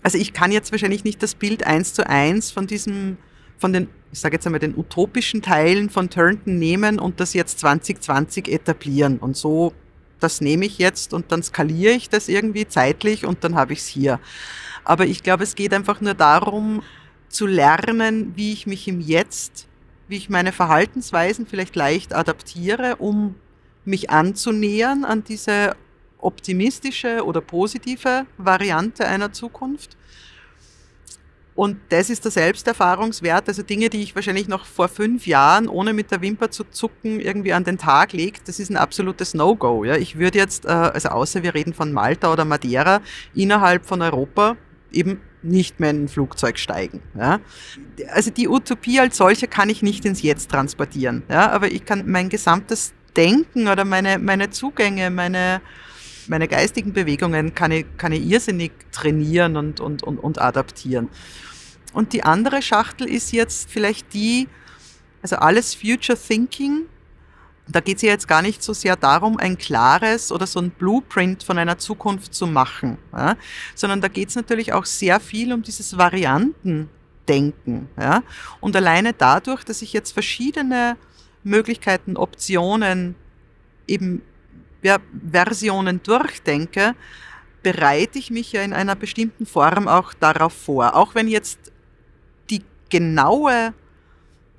also 0.04 0.18
ich 0.18 0.34
kann 0.34 0.52
jetzt 0.52 0.72
wahrscheinlich 0.72 1.04
nicht 1.04 1.22
das 1.22 1.36
Bild 1.36 1.66
eins 1.66 1.94
zu 1.94 2.08
eins 2.08 2.52
von 2.52 2.68
diesem, 2.68 3.18
von 3.58 3.74
den, 3.74 3.90
ich 4.12 4.20
sage 4.20 4.36
jetzt 4.36 4.46
einmal, 4.46 4.60
den 4.60 4.78
utopischen 4.78 5.42
Teilen 5.42 5.90
von 5.90 6.10
Turnton 6.10 6.58
nehmen 6.60 7.00
und 7.00 7.20
das 7.20 7.34
jetzt 7.34 7.60
2020 7.60 8.48
etablieren. 8.48 9.18
Und 9.18 9.36
so, 9.36 9.74
das 10.20 10.42
nehme 10.42 10.66
ich 10.66 10.78
jetzt 10.78 11.14
und 11.14 11.32
dann 11.32 11.44
skaliere 11.44 11.94
ich 11.94 12.10
das 12.10 12.28
irgendwie 12.28 12.68
zeitlich 12.68 13.26
und 13.26 13.44
dann 13.44 13.56
habe 13.56 13.74
ich 13.74 13.80
es 13.80 13.88
hier. 13.88 14.20
Aber 14.84 15.06
ich 15.06 15.24
glaube, 15.24 15.44
es 15.44 15.56
geht 15.56 15.74
einfach 15.74 16.02
nur 16.02 16.14
darum, 16.14 16.82
zu 17.30 17.46
lernen, 17.46 18.34
wie 18.36 18.54
ich 18.54 18.68
mich 18.68 18.88
im 18.88 19.02
Jetzt, 19.02 19.68
wie 20.08 20.16
ich 20.16 20.30
meine 20.30 20.54
Verhaltensweisen 20.54 21.46
vielleicht 21.46 21.76
leicht 21.76 22.14
adaptiere, 22.14 22.96
um 22.98 23.36
mich 23.84 24.10
anzunähern 24.10 25.06
an 25.06 25.24
diese 25.24 25.76
optimistische 26.28 27.24
oder 27.24 27.40
positive 27.40 28.26
Variante 28.38 29.08
einer 29.08 29.32
Zukunft. 29.32 29.96
Und 31.56 31.78
das 31.90 32.12
ist 32.12 32.24
der 32.26 32.32
Selbsterfahrungswert, 32.32 33.48
also 33.48 33.64
Dinge, 33.64 33.90
die 33.90 34.04
ich 34.04 34.14
wahrscheinlich 34.14 34.48
noch 34.48 34.66
vor 34.66 34.90
fünf 34.90 35.26
Jahren, 35.26 35.68
ohne 35.68 35.94
mit 35.94 36.12
der 36.12 36.22
Wimper 36.22 36.52
zu 36.52 36.66
zucken, 36.66 37.20
irgendwie 37.20 37.54
an 37.54 37.64
den 37.64 37.80
Tag 37.80 38.14
lege, 38.14 38.40
das 38.46 38.60
ist 38.60 38.70
ein 38.70 38.78
absolutes 38.78 39.34
No-Go. 39.34 39.86
Ja. 39.86 39.96
Ich 39.96 40.20
würde 40.20 40.38
jetzt, 40.38 40.66
äh, 40.66 40.70
also 40.70 41.10
außer 41.10 41.42
wir 41.42 41.56
reden 41.56 41.74
von 41.74 41.94
Malta 41.94 42.32
oder 42.32 42.46
Madeira, 42.46 43.02
innerhalb 43.34 43.86
von 43.88 44.02
Europa 44.04 44.58
eben 44.92 45.22
nicht 45.42 45.80
mehr 45.80 45.92
in 45.92 46.04
ein 46.04 46.08
Flugzeug 46.10 46.60
steigen. 46.60 47.02
Ja. 47.18 47.40
Also 48.14 48.32
die 48.32 48.48
Utopie 48.48 49.00
als 49.00 49.18
solche 49.18 49.48
kann 49.48 49.70
ich 49.70 49.82
nicht 49.82 50.06
ins 50.06 50.22
Jetzt 50.22 50.52
transportieren. 50.52 51.24
Ja. 51.30 51.50
Aber 51.52 51.72
ich 51.72 51.86
kann 51.86 52.04
mein 52.06 52.30
gesamtes 52.30 52.94
Denken 53.16 53.68
oder 53.68 53.84
meine, 53.84 54.20
meine 54.20 54.52
Zugänge, 54.52 55.10
meine, 55.10 55.62
meine 56.30 56.48
geistigen 56.48 56.94
Bewegungen 56.94 57.54
kann 57.54 57.72
ich, 57.72 57.86
kann 57.98 58.12
ich 58.12 58.26
irrsinnig 58.26 58.72
trainieren 58.92 59.58
und, 59.58 59.80
und, 59.80 60.04
und, 60.04 60.18
und 60.18 60.42
adaptieren. 60.42 61.10
Und 61.94 62.14
die 62.14 62.24
andere 62.24 62.62
Schachtel 62.62 63.10
ist 63.10 63.32
jetzt 63.32 63.70
vielleicht 63.70 64.14
die, 64.14 64.48
also 65.22 65.38
alles 65.38 65.74
Future 65.76 66.18
Thinking. 66.18 66.84
Da 67.68 67.80
geht 67.82 67.98
es 67.98 68.02
ja 68.02 68.10
jetzt 68.10 68.28
gar 68.28 68.42
nicht 68.42 68.64
so 68.64 68.72
sehr 68.74 68.96
darum, 68.96 69.38
ein 69.38 69.58
klares 69.58 70.32
oder 70.32 70.48
so 70.48 70.60
ein 70.60 70.70
Blueprint 70.70 71.44
von 71.44 71.58
einer 71.58 71.78
Zukunft 71.78 72.34
zu 72.34 72.48
machen, 72.48 72.98
ja, 73.12 73.36
sondern 73.76 74.00
da 74.00 74.08
geht 74.08 74.30
es 74.30 74.36
natürlich 74.36 74.72
auch 74.72 74.86
sehr 74.86 75.20
viel 75.20 75.52
um 75.52 75.64
dieses 75.64 75.98
Variantendenken. 75.98 77.90
Ja. 78.00 78.24
Und 78.62 78.76
alleine 78.76 79.12
dadurch, 79.12 79.66
dass 79.66 79.82
ich 79.82 79.92
jetzt 79.92 80.14
verschiedene 80.14 80.96
Möglichkeiten, 81.44 82.16
Optionen, 82.16 83.16
eben 83.88 84.22
ja, 84.82 84.98
Versionen 85.32 86.02
durchdenke, 86.04 86.96
bereite 87.64 88.20
ich 88.20 88.32
mich 88.32 88.52
ja 88.52 88.62
in 88.62 88.74
einer 88.74 88.96
bestimmten 88.96 89.46
Form 89.46 89.88
auch 89.88 90.14
darauf 90.14 90.54
vor. 90.54 90.96
Auch 90.96 91.16
wenn 91.16 91.28
jetzt 91.28 91.72
die 92.50 92.62
genaue, 92.90 93.74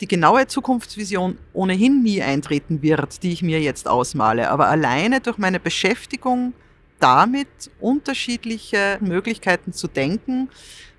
die 0.01 0.09
genaue 0.09 0.47
Zukunftsvision 0.47 1.39
ohnehin 1.53 2.03
nie 2.03 2.23
eintreten 2.23 2.83
wird, 2.83 3.23
die 3.23 3.33
ich 3.33 3.43
mir 3.43 3.61
jetzt 3.61 3.89
ausmale. 3.89 4.51
Aber 4.51 4.69
alleine 4.69 5.21
durch 5.21 5.39
meine 5.39 5.61
Beschäftigung 5.61 6.53
damit, 7.01 7.49
unterschiedliche 7.81 8.99
Möglichkeiten 9.01 9.73
zu 9.73 9.89
denken, 9.89 10.51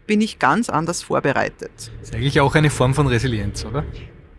bin 0.08 0.21
ich 0.21 0.39
ganz 0.39 0.69
anders 0.69 1.03
vorbereitet. 1.03 1.71
Das 1.77 2.10
ist 2.10 2.15
eigentlich 2.15 2.39
auch 2.41 2.55
eine 2.55 2.69
Form 2.69 2.95
von 2.95 3.05
Resilienz, 3.05 3.65
oder? 3.65 3.86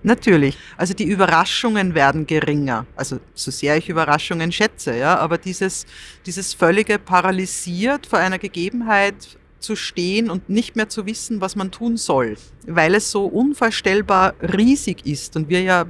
Natürlich. 0.03 0.57
Also 0.77 0.95
die 0.95 1.05
Überraschungen 1.05 1.95
werden 1.95 2.27
geringer. 2.27 2.87
Also 2.97 3.21
so 3.35 3.51
sehr 3.51 3.77
ich 3.77 3.89
Überraschungen 3.89 4.51
schätze, 4.51 4.97
ja, 4.97 5.19
aber 5.19 5.37
dieses, 5.37 5.87
dieses 6.25 6.55
völlige 6.55 6.99
paralysiert 6.99 8.07
vor 8.07 8.19
einer 8.19 8.39
Gegebenheit 8.39 9.39
zu 9.59 9.77
stehen 9.77 10.31
und 10.31 10.49
nicht 10.49 10.75
mehr 10.75 10.89
zu 10.89 11.05
wissen, 11.05 11.43
was 11.43 11.55
man 11.55 11.71
tun 11.71 11.99
soll, 11.99 12.39
weil 12.67 12.95
es 12.95 13.11
so 13.11 13.27
unvorstellbar 13.27 14.35
riesig 14.41 15.07
ist 15.07 15.37
und 15.37 15.51
wir 15.51 15.61
ja 15.63 15.85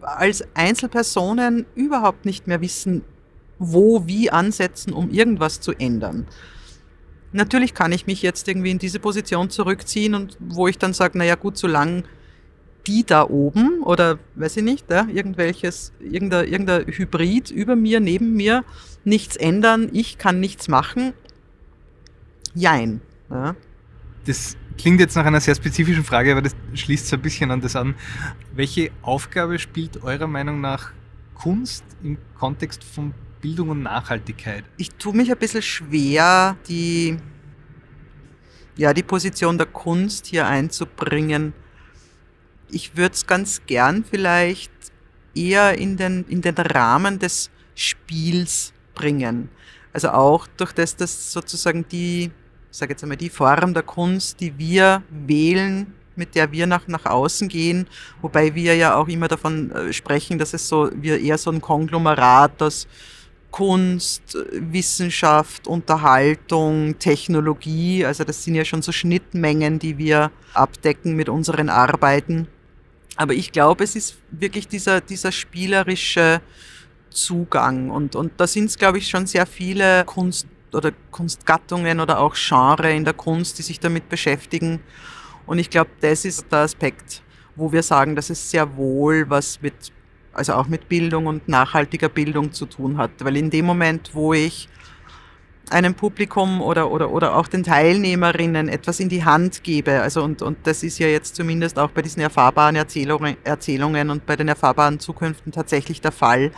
als 0.00 0.42
Einzelpersonen 0.54 1.66
überhaupt 1.74 2.24
nicht 2.24 2.46
mehr 2.46 2.62
wissen, 2.62 3.02
wo, 3.58 4.06
wie 4.06 4.30
ansetzen, 4.30 4.94
um 4.94 5.10
irgendwas 5.10 5.60
zu 5.60 5.72
ändern. 5.72 6.26
Natürlich 7.32 7.74
kann 7.74 7.92
ich 7.92 8.06
mich 8.06 8.22
jetzt 8.22 8.48
irgendwie 8.48 8.70
in 8.70 8.78
diese 8.78 8.98
Position 8.98 9.50
zurückziehen 9.50 10.14
und 10.14 10.38
wo 10.40 10.66
ich 10.66 10.78
dann 10.78 10.94
sage, 10.94 11.18
naja 11.18 11.34
gut, 11.34 11.58
solange 11.58 12.04
die 12.86 13.04
da 13.04 13.24
oben 13.28 13.82
oder 13.82 14.18
weiß 14.34 14.58
ich 14.58 14.62
nicht, 14.62 14.90
ja, 14.90 15.06
irgendwelches, 15.06 15.92
irgendein, 16.00 16.48
irgendein 16.48 16.86
Hybrid 16.86 17.50
über 17.50 17.76
mir, 17.76 18.00
neben 18.00 18.34
mir, 18.34 18.64
nichts 19.04 19.36
ändern, 19.36 19.88
ich 19.92 20.18
kann 20.18 20.40
nichts 20.40 20.68
machen. 20.68 21.12
Jein. 22.54 23.00
Ja. 23.30 23.54
Das 24.26 24.56
klingt 24.76 25.00
jetzt 25.00 25.14
nach 25.14 25.24
einer 25.24 25.40
sehr 25.40 25.54
spezifischen 25.54 26.04
Frage, 26.04 26.32
aber 26.32 26.42
das 26.42 26.54
schließt 26.74 27.06
so 27.06 27.16
ein 27.16 27.22
bisschen 27.22 27.50
an 27.50 27.60
das 27.60 27.76
an. 27.76 27.94
Welche 28.54 28.90
Aufgabe 29.02 29.58
spielt 29.58 30.02
eurer 30.02 30.26
Meinung 30.26 30.60
nach 30.60 30.92
Kunst 31.34 31.84
im 32.02 32.18
Kontext 32.38 32.84
von 32.84 33.14
Bildung 33.40 33.70
und 33.70 33.82
Nachhaltigkeit? 33.82 34.64
Ich 34.76 34.90
tue 34.90 35.14
mich 35.14 35.30
ein 35.30 35.38
bisschen 35.38 35.62
schwer, 35.62 36.56
die, 36.68 37.16
ja, 38.76 38.92
die 38.92 39.02
Position 39.02 39.56
der 39.56 39.66
Kunst 39.66 40.26
hier 40.26 40.46
einzubringen 40.46 41.54
ich 42.72 42.96
würde 42.96 43.14
es 43.14 43.26
ganz 43.26 43.62
gern 43.66 44.04
vielleicht 44.04 44.70
eher 45.34 45.78
in 45.78 45.96
den, 45.96 46.24
in 46.28 46.40
den 46.40 46.56
Rahmen 46.56 47.18
des 47.18 47.50
Spiels 47.74 48.72
bringen. 48.94 49.48
Also 49.92 50.10
auch 50.10 50.46
durch 50.56 50.72
das, 50.72 50.96
dass 50.96 51.32
sozusagen 51.32 51.86
die, 51.88 52.30
sage 52.70 52.92
jetzt 52.92 53.02
einmal, 53.02 53.16
die 53.16 53.30
Form 53.30 53.74
der 53.74 53.82
Kunst, 53.82 54.40
die 54.40 54.56
wir 54.56 55.02
wählen, 55.10 55.94
mit 56.16 56.34
der 56.34 56.52
wir 56.52 56.66
nach, 56.66 56.86
nach 56.86 57.06
außen 57.06 57.48
gehen, 57.48 57.86
wobei 58.20 58.54
wir 58.54 58.76
ja 58.76 58.94
auch 58.94 59.08
immer 59.08 59.28
davon 59.28 59.70
äh, 59.70 59.92
sprechen, 59.92 60.38
dass 60.38 60.52
es 60.52 60.68
so, 60.68 60.90
wir 60.94 61.18
eher 61.18 61.38
so 61.38 61.50
ein 61.50 61.60
Konglomerat 61.60 62.62
aus 62.62 62.86
Kunst, 63.50 64.36
Wissenschaft, 64.52 65.66
Unterhaltung, 65.66 66.98
Technologie, 66.98 68.04
also 68.04 68.22
das 68.22 68.44
sind 68.44 68.54
ja 68.54 68.64
schon 68.64 68.82
so 68.82 68.92
Schnittmengen, 68.92 69.78
die 69.78 69.98
wir 69.98 70.30
abdecken 70.54 71.16
mit 71.16 71.28
unseren 71.28 71.68
Arbeiten. 71.68 72.46
Aber 73.20 73.34
ich 73.34 73.52
glaube, 73.52 73.84
es 73.84 73.96
ist 73.96 74.16
wirklich 74.30 74.66
dieser, 74.66 75.02
dieser 75.02 75.30
spielerische 75.30 76.40
Zugang. 77.10 77.90
Und, 77.90 78.16
und 78.16 78.32
da 78.38 78.46
sind 78.46 78.64
es, 78.64 78.78
glaube 78.78 78.96
ich, 78.96 79.08
schon 79.08 79.26
sehr 79.26 79.44
viele 79.44 80.06
Kunst 80.06 80.46
oder 80.72 80.90
Kunstgattungen 81.10 82.00
oder 82.00 82.18
auch 82.18 82.34
Genre 82.34 82.90
in 82.90 83.04
der 83.04 83.12
Kunst, 83.12 83.58
die 83.58 83.62
sich 83.62 83.78
damit 83.78 84.08
beschäftigen. 84.08 84.80
Und 85.44 85.58
ich 85.58 85.68
glaube, 85.68 85.90
das 86.00 86.24
ist 86.24 86.50
der 86.50 86.60
Aspekt, 86.60 87.22
wo 87.56 87.70
wir 87.70 87.82
sagen, 87.82 88.16
dass 88.16 88.30
es 88.30 88.50
sehr 88.50 88.74
wohl 88.78 89.28
was 89.28 89.60
mit, 89.60 89.92
also 90.32 90.54
auch 90.54 90.68
mit 90.68 90.88
Bildung 90.88 91.26
und 91.26 91.46
nachhaltiger 91.46 92.08
Bildung 92.08 92.54
zu 92.54 92.64
tun 92.64 92.96
hat. 92.96 93.10
Weil 93.18 93.36
in 93.36 93.50
dem 93.50 93.66
Moment, 93.66 94.14
wo 94.14 94.32
ich 94.32 94.66
einem 95.70 95.94
Publikum 95.94 96.60
oder, 96.60 96.90
oder, 96.90 97.10
oder 97.10 97.36
auch 97.36 97.48
den 97.48 97.62
Teilnehmerinnen 97.62 98.68
etwas 98.68 99.00
in 99.00 99.08
die 99.08 99.24
Hand 99.24 99.62
gebe. 99.62 100.00
Also 100.00 100.22
und, 100.22 100.42
und 100.42 100.58
das 100.64 100.82
ist 100.82 100.98
ja 100.98 101.06
jetzt 101.06 101.36
zumindest 101.36 101.78
auch 101.78 101.90
bei 101.90 102.02
diesen 102.02 102.20
erfahrbaren 102.20 102.76
Erzählungen, 102.76 103.36
Erzählungen 103.44 104.10
und 104.10 104.26
bei 104.26 104.36
den 104.36 104.48
erfahrbaren 104.48 105.00
Zukünften 105.00 105.52
tatsächlich 105.52 106.00
der 106.00 106.12
Fall, 106.12 106.50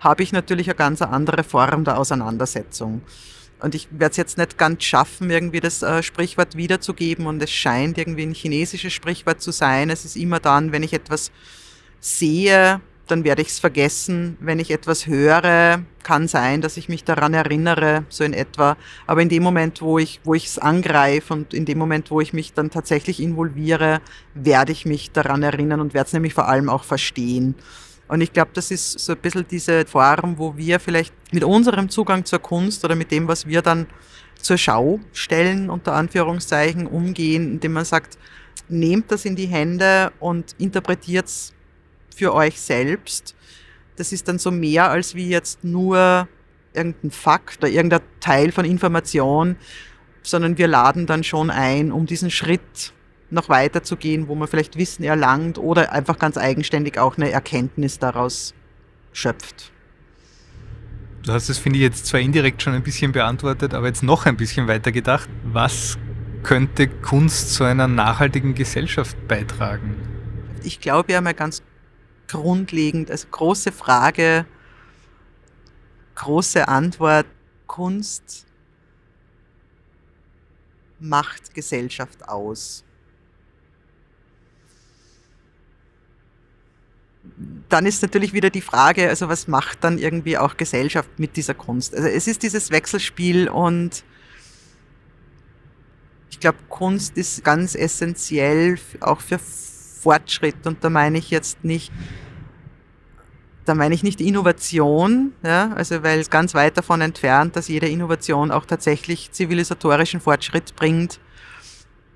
habe 0.00 0.22
ich 0.22 0.32
natürlich 0.32 0.68
eine 0.68 0.76
ganz 0.76 1.02
andere 1.02 1.44
Form 1.44 1.84
der 1.84 1.98
Auseinandersetzung. 1.98 3.02
Und 3.60 3.74
ich 3.74 3.88
werde 3.90 4.10
es 4.10 4.16
jetzt 4.18 4.36
nicht 4.36 4.58
ganz 4.58 4.84
schaffen, 4.84 5.30
irgendwie 5.30 5.60
das 5.60 5.82
äh, 5.82 6.02
Sprichwort 6.02 6.56
wiederzugeben 6.56 7.26
und 7.26 7.42
es 7.42 7.50
scheint 7.50 7.96
irgendwie 7.96 8.24
ein 8.24 8.34
chinesisches 8.34 8.92
Sprichwort 8.92 9.40
zu 9.40 9.50
sein. 9.50 9.88
Es 9.88 10.04
ist 10.04 10.16
immer 10.16 10.40
dann, 10.40 10.72
wenn 10.72 10.82
ich 10.82 10.92
etwas 10.92 11.30
sehe, 12.00 12.80
dann 13.06 13.24
werde 13.24 13.42
ich 13.42 13.48
es 13.48 13.58
vergessen. 13.58 14.36
Wenn 14.40 14.58
ich 14.58 14.70
etwas 14.70 15.06
höre, 15.06 15.82
kann 16.02 16.28
sein, 16.28 16.60
dass 16.60 16.76
ich 16.76 16.88
mich 16.88 17.04
daran 17.04 17.34
erinnere, 17.34 18.04
so 18.08 18.24
in 18.24 18.32
etwa. 18.32 18.76
Aber 19.06 19.22
in 19.22 19.28
dem 19.28 19.42
Moment, 19.42 19.80
wo 19.80 19.98
ich 19.98 20.20
wo 20.24 20.34
ich 20.34 20.46
es 20.46 20.58
angreife 20.58 21.32
und 21.32 21.54
in 21.54 21.64
dem 21.64 21.78
Moment, 21.78 22.10
wo 22.10 22.20
ich 22.20 22.32
mich 22.32 22.52
dann 22.52 22.70
tatsächlich 22.70 23.20
involviere, 23.20 24.00
werde 24.34 24.72
ich 24.72 24.86
mich 24.86 25.12
daran 25.12 25.42
erinnern 25.42 25.80
und 25.80 25.94
werde 25.94 26.06
es 26.08 26.12
nämlich 26.12 26.34
vor 26.34 26.48
allem 26.48 26.68
auch 26.68 26.84
verstehen. 26.84 27.54
Und 28.08 28.20
ich 28.20 28.32
glaube, 28.32 28.50
das 28.54 28.70
ist 28.70 28.98
so 28.98 29.12
ein 29.12 29.18
bisschen 29.18 29.46
diese 29.50 29.84
Form, 29.84 30.38
wo 30.38 30.56
wir 30.56 30.78
vielleicht 30.78 31.12
mit 31.32 31.42
unserem 31.42 31.88
Zugang 31.88 32.24
zur 32.24 32.38
Kunst 32.38 32.84
oder 32.84 32.94
mit 32.94 33.10
dem, 33.10 33.26
was 33.26 33.46
wir 33.46 33.62
dann 33.62 33.86
zur 34.40 34.58
Schau 34.58 35.00
stellen, 35.12 35.70
unter 35.70 35.94
Anführungszeichen, 35.94 36.86
umgehen, 36.86 37.52
indem 37.52 37.72
man 37.72 37.84
sagt, 37.84 38.16
nehmt 38.68 39.10
das 39.10 39.24
in 39.24 39.34
die 39.34 39.46
Hände 39.46 40.12
und 40.20 40.54
interpretiert 40.58 41.26
es 41.26 41.52
für 42.16 42.34
euch 42.34 42.60
selbst. 42.60 43.36
Das 43.96 44.10
ist 44.10 44.26
dann 44.26 44.38
so 44.38 44.50
mehr 44.50 44.90
als 44.90 45.14
wie 45.14 45.28
jetzt 45.28 45.62
nur 45.62 46.26
irgendein 46.72 47.10
Fakt 47.10 47.58
oder 47.58 47.68
irgendein 47.68 48.00
Teil 48.20 48.52
von 48.52 48.64
Information, 48.64 49.56
sondern 50.22 50.58
wir 50.58 50.66
laden 50.66 51.06
dann 51.06 51.24
schon 51.24 51.50
ein, 51.50 51.92
um 51.92 52.06
diesen 52.06 52.30
Schritt 52.30 52.92
noch 53.30 53.48
weiter 53.48 53.82
zu 53.82 53.96
gehen, 53.96 54.28
wo 54.28 54.34
man 54.34 54.48
vielleicht 54.48 54.76
Wissen 54.76 55.04
erlangt 55.04 55.58
oder 55.58 55.92
einfach 55.92 56.18
ganz 56.18 56.36
eigenständig 56.38 56.98
auch 56.98 57.16
eine 57.16 57.30
Erkenntnis 57.30 57.98
daraus 57.98 58.54
schöpft. 59.12 59.72
Du 61.22 61.32
hast 61.32 61.48
es, 61.48 61.58
finde 61.58 61.78
ich, 61.78 61.82
jetzt 61.82 62.06
zwar 62.06 62.20
indirekt 62.20 62.62
schon 62.62 62.74
ein 62.74 62.82
bisschen 62.82 63.12
beantwortet, 63.12 63.74
aber 63.74 63.88
jetzt 63.88 64.02
noch 64.02 64.26
ein 64.26 64.36
bisschen 64.36 64.68
weiter 64.68 64.92
gedacht. 64.92 65.28
Was 65.44 65.98
könnte 66.44 66.86
Kunst 66.86 67.52
zu 67.52 67.64
einer 67.64 67.88
nachhaltigen 67.88 68.54
Gesellschaft 68.54 69.16
beitragen? 69.26 69.96
Ich 70.62 70.80
glaube 70.80 71.12
ja 71.12 71.20
mal 71.20 71.34
ganz 71.34 71.62
grundlegend, 72.28 73.10
also 73.10 73.26
große 73.30 73.72
Frage, 73.72 74.46
große 76.14 76.66
Antwort, 76.68 77.26
Kunst 77.66 78.46
macht 80.98 81.54
Gesellschaft 81.54 82.28
aus. 82.28 82.84
Dann 87.68 87.86
ist 87.86 88.02
natürlich 88.02 88.32
wieder 88.32 88.50
die 88.50 88.60
Frage, 88.60 89.08
also 89.08 89.28
was 89.28 89.48
macht 89.48 89.82
dann 89.82 89.98
irgendwie 89.98 90.38
auch 90.38 90.56
Gesellschaft 90.56 91.18
mit 91.18 91.36
dieser 91.36 91.54
Kunst? 91.54 91.94
Also 91.94 92.08
es 92.08 92.26
ist 92.26 92.42
dieses 92.42 92.70
Wechselspiel 92.70 93.48
und 93.48 94.04
ich 96.30 96.40
glaube, 96.40 96.58
Kunst 96.68 97.16
ist 97.16 97.42
ganz 97.44 97.74
essentiell 97.74 98.78
auch 99.00 99.20
für 99.20 99.38
Fortschritt. 100.06 100.64
Und 100.68 100.84
da 100.84 100.88
meine 100.88 101.18
ich 101.18 101.30
jetzt 101.30 101.64
nicht, 101.64 101.90
da 103.64 103.74
meine 103.74 103.92
ich 103.92 104.04
nicht 104.04 104.20
Innovation, 104.20 105.32
ja, 105.42 105.72
also 105.72 106.04
weil 106.04 106.20
es 106.20 106.30
ganz 106.30 106.54
weit 106.54 106.76
davon 106.76 107.00
entfernt, 107.00 107.56
dass 107.56 107.66
jede 107.66 107.88
Innovation 107.88 108.52
auch 108.52 108.66
tatsächlich 108.66 109.32
zivilisatorischen 109.32 110.20
Fortschritt 110.20 110.76
bringt, 110.76 111.18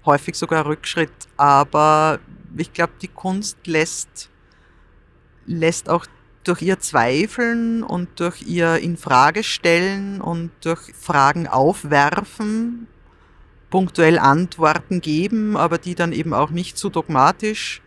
häufig 0.07 0.37
sogar 0.37 0.66
Rückschritt, 0.66 1.11
aber 1.37 2.20
ich 2.57 2.72
glaube, 2.72 2.92
die 3.03 3.09
Kunst 3.09 3.59
lässt, 3.66 4.31
lässt 5.46 5.88
auch 5.88 6.07
durch 6.44 6.62
ihr 6.62 6.79
Zweifeln 6.79 7.83
und 7.83 8.20
durch 8.20 8.42
ihr 8.42 8.76
Infragestellen 8.76 10.20
und 10.20 10.53
durch 10.61 10.94
Fragen 10.94 11.48
aufwerfen 11.48 12.87
punktuell 13.70 14.18
Antworten 14.18 15.00
geben, 15.00 15.56
aber 15.56 15.78
die 15.78 15.94
dann 15.94 16.12
eben 16.12 16.35
auch 16.35 16.50
nicht 16.50 16.76
zu 16.76 16.90
dogmatisch, 16.90 17.80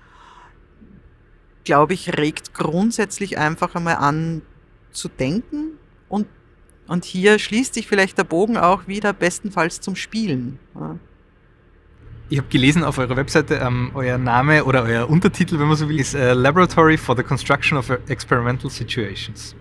glaube 1.63 1.93
ich, 1.93 2.17
regt 2.17 2.54
grundsätzlich 2.54 3.38
einfach 3.38 3.76
einmal 3.76 3.98
an 3.98 4.41
zu 4.91 5.10
denken 5.10 5.78
und, 6.10 6.28
und 6.88 7.06
hier 7.06 7.39
schließt 7.39 7.74
sich 7.74 7.88
vielleicht 7.88 8.17
der 8.17 8.24
Bogen 8.24 8.58
auch 8.58 8.88
wieder 8.88 9.13
bestenfalls 9.13 9.82
zum 9.82 9.96
Spielen. 9.96 10.60
Ja. 10.76 10.98
Ich 12.30 12.38
habe 12.38 12.48
gelesen 12.48 12.84
auf 12.84 12.98
eurer 12.98 13.15
Webseite, 13.15 13.56
ähm, 13.56 13.91
euer 13.93 14.17
Name 14.17 14.63
oder 14.65 14.84
euer 14.84 15.10
Untertitel, 15.10 15.60
wenn 15.60 15.67
man 15.67 15.76
so 15.76 15.88
will, 15.89 16.00
ist 16.00 16.15
äh, 16.15 16.34
Laboratory 16.34 16.98
for 16.98 17.15
the 17.15 17.24
Construction 17.24 17.78
of 17.78 17.89
Experimental 18.08 18.69
Situations. 18.69 19.56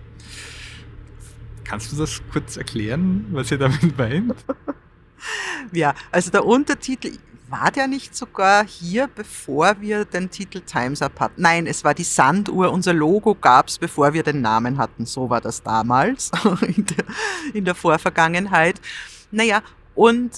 Kannst 1.63 1.91
du 1.91 1.97
das 1.97 2.21
kurz 2.31 2.57
erklären, 2.57 3.27
was 3.31 3.51
ihr 3.51 3.57
damit 3.57 3.97
meint? 3.97 4.33
ja, 5.71 5.93
also 6.11 6.31
der 6.31 6.45
Untertitel, 6.45 7.17
war 7.49 7.69
der 7.69 7.87
nicht 7.87 8.15
sogar 8.15 8.65
hier, 8.65 9.07
bevor 9.07 9.79
wir 9.79 10.05
den 10.05 10.31
Titel 10.31 10.61
Times 10.61 11.03
Up 11.03 11.19
hatten? 11.19 11.39
Nein, 11.39 11.67
es 11.67 11.83
war 11.83 11.93
die 11.93 12.03
Sanduhr. 12.03 12.71
Unser 12.71 12.93
Logo 12.93 13.35
gab 13.35 13.67
es, 13.67 13.77
bevor 13.77 14.13
wir 14.13 14.23
den 14.23 14.41
Namen 14.41 14.79
hatten. 14.79 15.05
So 15.05 15.29
war 15.29 15.39
das 15.39 15.61
damals, 15.61 16.31
in 16.61 16.85
der, 16.85 17.05
in 17.53 17.65
der 17.65 17.75
Vorvergangenheit. 17.75 18.81
Naja, 19.29 19.61
und 19.93 20.31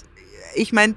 ich 0.56 0.74
meine, 0.74 0.96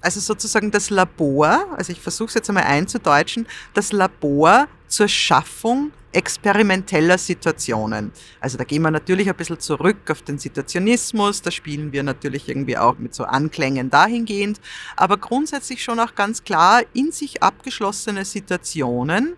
also 0.00 0.20
sozusagen 0.20 0.70
das 0.70 0.90
Labor, 0.90 1.66
also 1.76 1.90
ich 1.90 2.00
versuche 2.00 2.28
es 2.28 2.34
jetzt 2.34 2.48
einmal 2.48 2.64
einzudeutschen, 2.64 3.48
das 3.74 3.90
Labor 3.90 4.68
zur 4.86 5.08
Schaffung 5.08 5.90
experimenteller 6.16 7.18
Situationen. 7.18 8.10
Also 8.40 8.56
da 8.56 8.64
gehen 8.64 8.82
wir 8.82 8.90
natürlich 8.90 9.28
ein 9.28 9.36
bisschen 9.36 9.60
zurück 9.60 10.10
auf 10.10 10.22
den 10.22 10.38
Situationismus, 10.38 11.42
da 11.42 11.50
spielen 11.50 11.92
wir 11.92 12.02
natürlich 12.02 12.48
irgendwie 12.48 12.78
auch 12.78 12.98
mit 12.98 13.14
so 13.14 13.24
Anklängen 13.24 13.90
dahingehend, 13.90 14.60
aber 14.96 15.18
grundsätzlich 15.18 15.84
schon 15.84 16.00
auch 16.00 16.14
ganz 16.14 16.42
klar 16.42 16.82
in 16.94 17.12
sich 17.12 17.42
abgeschlossene 17.42 18.24
Situationen, 18.24 19.36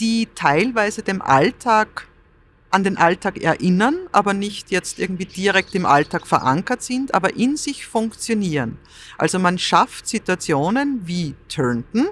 die 0.00 0.28
teilweise 0.34 1.02
dem 1.02 1.20
Alltag 1.20 2.06
an 2.70 2.82
den 2.82 2.96
Alltag 2.96 3.40
erinnern, 3.40 3.94
aber 4.10 4.34
nicht 4.34 4.72
jetzt 4.72 4.98
irgendwie 4.98 5.26
direkt 5.26 5.76
im 5.76 5.86
Alltag 5.86 6.26
verankert 6.26 6.82
sind, 6.82 7.14
aber 7.14 7.36
in 7.36 7.56
sich 7.56 7.86
funktionieren. 7.86 8.78
Also 9.16 9.38
man 9.38 9.58
schafft 9.58 10.08
Situationen 10.08 11.02
wie 11.04 11.34
Turnton. 11.48 12.08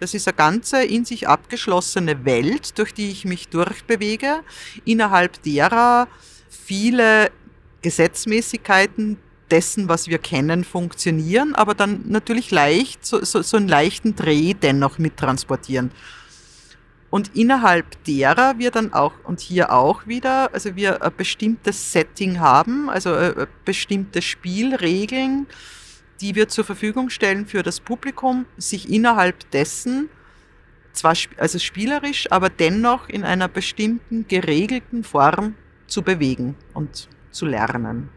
Das 0.00 0.14
ist 0.14 0.28
eine 0.28 0.36
ganze 0.36 0.84
in 0.84 1.04
sich 1.04 1.28
abgeschlossene 1.28 2.24
Welt, 2.24 2.78
durch 2.78 2.94
die 2.94 3.10
ich 3.10 3.24
mich 3.24 3.48
durchbewege, 3.48 4.40
innerhalb 4.84 5.42
derer 5.42 6.08
viele 6.48 7.30
Gesetzmäßigkeiten 7.82 9.18
dessen, 9.50 9.88
was 9.88 10.08
wir 10.08 10.18
kennen, 10.18 10.64
funktionieren, 10.64 11.54
aber 11.54 11.74
dann 11.74 12.02
natürlich 12.06 12.50
leicht, 12.50 13.04
so, 13.04 13.24
so, 13.24 13.42
so 13.42 13.56
einen 13.56 13.68
leichten 13.68 14.14
Dreh 14.14 14.54
dennoch 14.54 14.98
mittransportieren. 14.98 15.90
Und 17.10 17.34
innerhalb 17.34 18.04
derer 18.04 18.58
wir 18.58 18.70
dann 18.70 18.92
auch, 18.92 19.14
und 19.24 19.40
hier 19.40 19.72
auch 19.72 20.06
wieder, 20.06 20.52
also 20.52 20.76
wir 20.76 21.02
ein 21.02 21.12
bestimmtes 21.16 21.92
Setting 21.92 22.38
haben, 22.38 22.90
also 22.90 23.14
äh, 23.14 23.46
bestimmte 23.64 24.20
Spielregeln, 24.20 25.46
die 26.20 26.34
wir 26.34 26.48
zur 26.48 26.64
Verfügung 26.64 27.10
stellen 27.10 27.46
für 27.46 27.62
das 27.62 27.80
Publikum, 27.80 28.46
sich 28.56 28.90
innerhalb 28.90 29.50
dessen, 29.50 30.08
zwar 30.92 31.14
also 31.36 31.58
spielerisch, 31.58 32.30
aber 32.30 32.50
dennoch 32.50 33.08
in 33.08 33.24
einer 33.24 33.48
bestimmten 33.48 34.26
geregelten 34.26 35.04
Form 35.04 35.54
zu 35.86 36.02
bewegen 36.02 36.56
und 36.74 37.08
zu 37.30 37.46
lernen. 37.46 38.08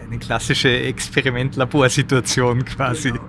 Eine 0.00 0.18
klassische 0.18 0.68
Experiment-Laborsituation 0.68 2.64
quasi. 2.64 3.12
Genau. 3.12 3.22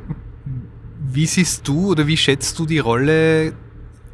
Wie 1.12 1.26
siehst 1.26 1.68
du 1.68 1.92
oder 1.92 2.06
wie 2.08 2.18
schätzt 2.18 2.60
du 2.60 2.66
die 2.66 2.80
Rolle 2.80 3.54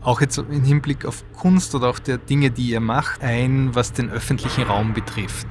auch 0.05 0.21
jetzt 0.21 0.37
im 0.37 0.63
Hinblick 0.63 1.05
auf 1.05 1.23
Kunst 1.33 1.73
oder 1.75 1.89
auch 1.89 1.99
der 1.99 2.17
Dinge, 2.17 2.51
die 2.51 2.69
ihr 2.69 2.79
macht, 2.79 3.21
ein, 3.21 3.73
was 3.73 3.91
den 3.91 4.09
öffentlichen 4.09 4.63
Raum 4.63 4.93
betrifft. 4.93 5.47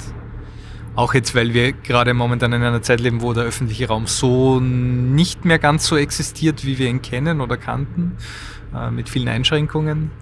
Auch 0.96 1.12
jetzt, 1.14 1.34
weil 1.34 1.54
wir 1.54 1.72
gerade 1.72 2.14
momentan 2.14 2.52
in 2.52 2.62
einer 2.62 2.82
Zeit 2.82 3.00
leben, 3.00 3.20
wo 3.20 3.32
der 3.32 3.44
öffentliche 3.44 3.88
Raum 3.88 4.06
so 4.06 4.60
nicht 4.60 5.44
mehr 5.44 5.58
ganz 5.58 5.86
so 5.86 5.96
existiert, 5.96 6.64
wie 6.64 6.78
wir 6.78 6.88
ihn 6.88 7.02
kennen 7.02 7.40
oder 7.40 7.56
kannten, 7.56 8.16
äh, 8.74 8.90
mit 8.90 9.08
vielen 9.08 9.26
Einschränkungen. 9.26 10.12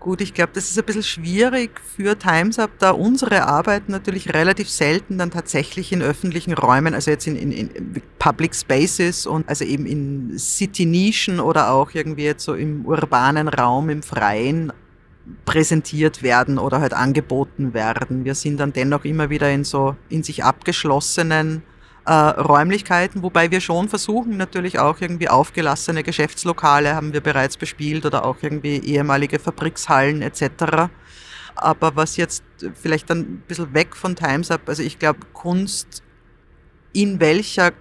Gut, 0.00 0.20
ich 0.20 0.34
glaube, 0.34 0.50
das 0.52 0.68
ist 0.68 0.76
ein 0.76 0.84
bisschen 0.84 1.04
schwierig 1.04 1.80
für 1.80 2.18
Times 2.18 2.58
Up, 2.58 2.70
da 2.80 2.90
unsere 2.90 3.46
Arbeit 3.46 3.88
natürlich 3.88 4.34
relativ 4.34 4.68
selten 4.68 5.16
dann 5.16 5.30
tatsächlich 5.30 5.92
in 5.92 6.02
öffentlichen 6.02 6.54
Räumen, 6.54 6.92
also 6.94 7.12
jetzt 7.12 7.28
in, 7.28 7.36
in, 7.36 7.52
in 7.52 8.02
Public 8.18 8.56
Spaces 8.56 9.28
und 9.28 9.48
also 9.48 9.64
eben 9.64 9.86
in 9.86 10.36
City-Nischen 10.36 11.38
oder 11.38 11.70
auch 11.70 11.94
irgendwie 11.94 12.24
jetzt 12.24 12.42
so 12.42 12.54
im 12.54 12.84
urbanen 12.84 13.46
Raum, 13.46 13.90
im 13.90 14.02
Freien 14.02 14.72
präsentiert 15.44 16.22
werden 16.22 16.58
oder 16.58 16.80
halt 16.80 16.92
angeboten 16.92 17.74
werden. 17.74 18.24
Wir 18.24 18.34
sind 18.34 18.58
dann 18.58 18.72
dennoch 18.72 19.04
immer 19.04 19.30
wieder 19.30 19.50
in 19.50 19.64
so 19.64 19.96
in 20.08 20.22
sich 20.22 20.44
abgeschlossenen 20.44 21.62
äh, 22.04 22.12
Räumlichkeiten, 22.12 23.22
wobei 23.22 23.50
wir 23.50 23.60
schon 23.60 23.88
versuchen, 23.88 24.36
natürlich 24.36 24.78
auch 24.80 25.00
irgendwie 25.00 25.28
aufgelassene 25.28 26.02
Geschäftslokale 26.02 26.96
haben 26.96 27.12
wir 27.12 27.20
bereits 27.20 27.56
bespielt 27.56 28.04
oder 28.04 28.24
auch 28.24 28.36
irgendwie 28.40 28.78
ehemalige 28.78 29.38
Fabrikshallen 29.38 30.22
etc. 30.22 30.90
Aber 31.54 31.94
was 31.94 32.16
jetzt 32.16 32.42
vielleicht 32.74 33.10
dann 33.10 33.20
ein 33.20 33.44
bisschen 33.46 33.72
weg 33.74 33.94
von 33.94 34.16
Times 34.16 34.50
Up, 34.50 34.68
also 34.68 34.82
ich 34.82 34.98
glaube, 34.98 35.20
Kunst 35.32 36.02
in 36.92 37.20
welcher 37.20 37.72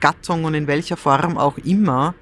Gattung 0.00 0.44
und 0.44 0.54
in 0.54 0.66
welcher 0.66 0.96
Form 0.96 1.38
auch 1.38 1.58
immer, 1.58 2.14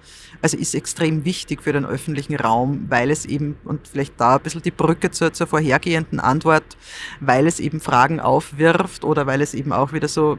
also 0.45 0.59
ist 0.59 0.75
extrem 0.75 1.25
wichtig 1.25 1.63
für 1.63 1.73
den 1.73 1.87
öffentlichen 1.87 2.37
Raum, 2.37 2.85
weil 2.91 3.11
es 3.11 3.25
eben, 3.25 3.57
und 3.65 3.89
vielleicht 3.89 4.21
da 4.21 4.37
ein 4.37 4.43
bisschen 4.43 4.61
die 4.61 4.71
Brücke 4.71 5.11
zur, 5.11 5.33
zur 5.33 5.47
vorhergehenden 5.47 6.21
Antwort, 6.21 6.77
weil 7.19 7.47
es 7.47 7.61
eben 7.61 7.81
Fragen 7.81 8.21
aufwirft 8.21 9.05
oder 9.05 9.27
weil 9.27 9.41
es 9.41 9.55
eben 9.55 9.73
auch 9.73 9.95
wieder 9.95 10.07
so 10.07 10.37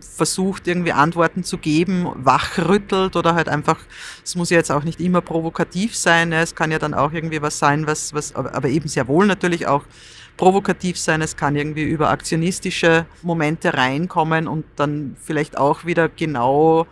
versucht, 0.00 0.66
irgendwie 0.66 0.92
Antworten 0.92 1.44
zu 1.44 1.58
geben, 1.58 2.08
wachrüttelt 2.14 3.14
oder 3.14 3.34
halt 3.34 3.50
einfach, 3.50 3.78
es 4.24 4.36
muss 4.36 4.48
ja 4.48 4.56
jetzt 4.56 4.72
auch 4.72 4.84
nicht 4.84 5.02
immer 5.02 5.20
provokativ 5.20 5.94
sein, 5.94 6.30
ne? 6.30 6.40
es 6.40 6.54
kann 6.54 6.70
ja 6.70 6.78
dann 6.78 6.94
auch 6.94 7.12
irgendwie 7.12 7.42
was 7.42 7.58
sein, 7.58 7.86
was, 7.86 8.14
was, 8.14 8.34
aber 8.34 8.70
eben 8.70 8.88
sehr 8.88 9.06
wohl 9.06 9.26
natürlich 9.26 9.66
auch 9.66 9.84
provokativ 10.38 10.98
sein, 10.98 11.20
es 11.20 11.36
kann 11.36 11.56
irgendwie 11.56 11.82
über 11.82 12.08
aktionistische 12.08 13.04
Momente 13.20 13.74
reinkommen 13.74 14.48
und 14.48 14.64
dann 14.76 15.14
vielleicht 15.22 15.58
auch 15.58 15.84
wieder 15.84 16.08
genau 16.08 16.86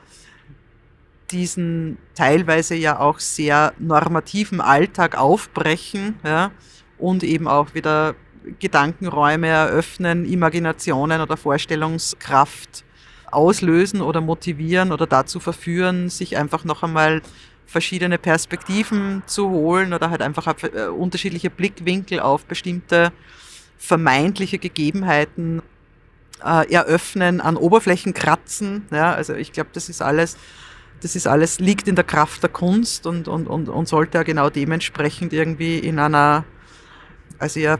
diesen 1.31 1.99
teilweise 2.15 2.75
ja 2.75 2.99
auch 2.99 3.19
sehr 3.19 3.73
normativen 3.79 4.61
Alltag 4.61 5.17
aufbrechen 5.17 6.17
ja, 6.25 6.51
und 6.99 7.23
eben 7.23 7.49
auch 7.49 7.75
wieder 7.75 8.15
Gedankenräume 8.59 9.49
eröffnen, 9.49 10.25
Imaginationen 10.25 11.21
oder 11.21 11.37
Vorstellungskraft 11.37 12.85
auslösen 13.31 14.01
oder 14.01 14.21
motivieren 14.21 14.93
oder 14.93 15.07
dazu 15.07 15.41
verführen, 15.41 16.09
sich 16.09 16.37
einfach 16.37 16.65
noch 16.65 16.83
einmal 16.83 17.23
verschiedene 17.67 18.19
Perspektiven 18.19 19.23
zu 19.27 19.49
holen 19.51 19.93
oder 19.93 20.11
halt 20.11 20.23
einfach 20.23 20.53
äh, 20.63 20.87
unterschiedliche 20.87 21.51
Blickwinkel 21.51 22.19
auf 22.19 22.45
bestimmte 22.45 23.13
vermeintliche 23.79 24.59
Gegebenheiten 24.59 25.63
äh, 26.45 26.73
eröffnen, 26.73 27.41
an 27.41 27.57
Oberflächen 27.57 28.13
kratzen. 28.13 28.87
Ja, 28.91 29.15
also 29.15 29.35
ich 29.35 29.53
glaube, 29.53 29.71
das 29.73 29.89
ist 29.89 30.03
alles, 30.03 30.37
das 31.03 31.17
ist 31.17 31.27
alles, 31.27 31.61
liegt 31.61 31.89
in 31.89 31.95
der 31.95 32.05
Kraft 32.05 32.43
der 32.43 32.51
Kunst 32.51 33.07
und, 33.07 33.29
und, 33.29 33.47
und, 33.47 33.69
und 33.69 33.89
sollte 33.89 34.19
ja 34.19 34.23
genau 34.23 34.51
dementsprechend 34.51 35.33
irgendwie 35.33 35.79
in 35.79 35.99
einer 35.99 36.45
also 37.39 37.59
ja 37.59 37.79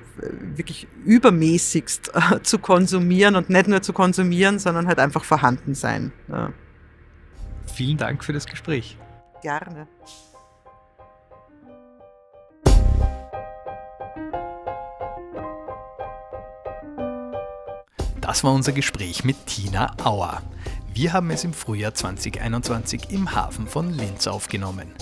wirklich 0.57 0.89
übermäßigst 1.05 2.13
äh, 2.15 2.43
zu 2.43 2.59
konsumieren 2.59 3.37
und 3.37 3.51
nicht 3.51 3.69
nur 3.69 3.83
zu 3.83 3.93
konsumieren, 3.93 4.59
sondern 4.59 4.87
halt 4.87 4.99
einfach 4.99 5.23
vorhanden 5.23 5.75
sein. 5.75 6.13
Ja. 6.29 6.51
Vielen 7.75 7.99
Dank 7.99 8.25
für 8.25 8.33
das 8.33 8.47
Gespräch. 8.47 8.97
Gerne. 9.43 9.87
Das 18.21 18.45
war 18.45 18.53
unser 18.53 18.73
Gespräch 18.73 19.25
mit 19.25 19.47
Tina 19.47 19.95
Auer. 20.05 20.41
Wir 21.01 21.15
haben 21.15 21.31
es 21.31 21.45
im 21.45 21.55
Frühjahr 21.55 21.95
2021 21.95 23.09
im 23.09 23.35
Hafen 23.35 23.67
von 23.67 23.91
Linz 23.91 24.27
aufgenommen. 24.27 24.93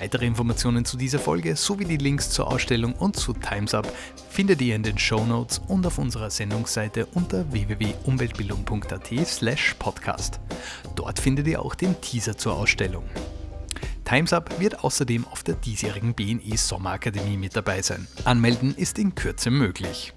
Weitere 0.00 0.24
Informationen 0.24 0.86
zu 0.86 0.96
dieser 0.96 1.18
Folge 1.18 1.56
sowie 1.56 1.84
die 1.84 1.98
Links 1.98 2.30
zur 2.30 2.50
Ausstellung 2.50 2.94
und 2.94 3.16
zu 3.16 3.34
Times 3.34 3.74
Up 3.74 3.86
findet 4.30 4.62
ihr 4.62 4.74
in 4.74 4.82
den 4.82 4.96
Show 4.96 5.26
Notes 5.26 5.60
und 5.68 5.86
auf 5.86 5.98
unserer 5.98 6.30
Sendungsseite 6.30 7.04
unter 7.04 7.52
www.umweltbildung.at 7.52 9.26
slash 9.26 9.74
podcast. 9.78 10.40
Dort 10.94 11.18
findet 11.18 11.46
ihr 11.46 11.60
auch 11.60 11.74
den 11.74 12.00
Teaser 12.00 12.38
zur 12.38 12.54
Ausstellung. 12.54 13.04
Times 14.06 14.32
Up 14.32 14.58
wird 14.58 14.82
außerdem 14.82 15.26
auf 15.26 15.42
der 15.42 15.56
diesjährigen 15.56 16.14
BNE 16.14 16.56
Sommerakademie 16.56 17.36
mit 17.36 17.54
dabei 17.54 17.82
sein. 17.82 18.08
Anmelden 18.24 18.74
ist 18.74 18.98
in 18.98 19.14
Kürze 19.14 19.50
möglich. 19.50 20.14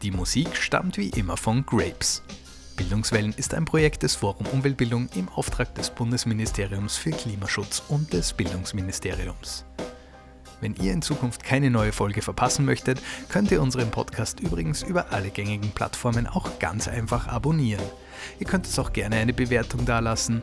Die 0.00 0.10
Musik 0.10 0.56
stammt 0.56 0.96
wie 0.96 1.10
immer 1.10 1.36
von 1.36 1.66
Grapes. 1.66 2.22
Bildungswellen 2.80 3.34
ist 3.36 3.52
ein 3.52 3.66
Projekt 3.66 4.04
des 4.04 4.14
Forum 4.14 4.46
Umweltbildung 4.46 5.10
im 5.14 5.28
Auftrag 5.28 5.74
des 5.74 5.90
Bundesministeriums 5.90 6.96
für 6.96 7.10
Klimaschutz 7.10 7.82
und 7.88 8.10
des 8.14 8.32
Bildungsministeriums. 8.32 9.66
Wenn 10.62 10.74
ihr 10.76 10.94
in 10.94 11.02
Zukunft 11.02 11.44
keine 11.44 11.68
neue 11.68 11.92
Folge 11.92 12.22
verpassen 12.22 12.64
möchtet, 12.64 12.98
könnt 13.28 13.50
ihr 13.50 13.60
unseren 13.60 13.90
Podcast 13.90 14.40
übrigens 14.40 14.82
über 14.82 15.12
alle 15.12 15.28
gängigen 15.28 15.72
Plattformen 15.72 16.26
auch 16.26 16.58
ganz 16.58 16.88
einfach 16.88 17.28
abonnieren. 17.28 17.84
Ihr 18.38 18.46
könnt 18.46 18.64
uns 18.64 18.78
auch 18.78 18.94
gerne 18.94 19.16
eine 19.16 19.34
Bewertung 19.34 19.84
dalassen. 19.84 20.40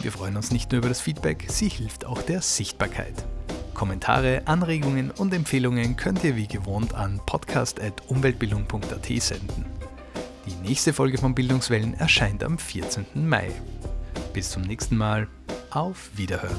Wir 0.00 0.10
freuen 0.10 0.38
uns 0.38 0.52
nicht 0.52 0.72
nur 0.72 0.78
über 0.78 0.88
das 0.88 1.02
Feedback, 1.02 1.44
sie 1.48 1.68
hilft 1.68 2.06
auch 2.06 2.22
der 2.22 2.40
Sichtbarkeit. 2.40 3.26
Kommentare, 3.74 4.40
Anregungen 4.46 5.10
und 5.10 5.34
Empfehlungen 5.34 5.96
könnt 5.96 6.24
ihr 6.24 6.34
wie 6.34 6.48
gewohnt 6.48 6.94
an 6.94 7.20
podcast.umweltbildung.at 7.26 9.06
senden. 9.20 9.83
Die 10.46 10.68
nächste 10.68 10.92
Folge 10.92 11.16
von 11.16 11.34
Bildungswellen 11.34 11.94
erscheint 11.94 12.44
am 12.44 12.58
14. 12.58 13.06
Mai. 13.14 13.50
Bis 14.34 14.50
zum 14.50 14.62
nächsten 14.62 14.96
Mal. 14.96 15.26
Auf 15.70 16.10
Wiederhören. 16.16 16.56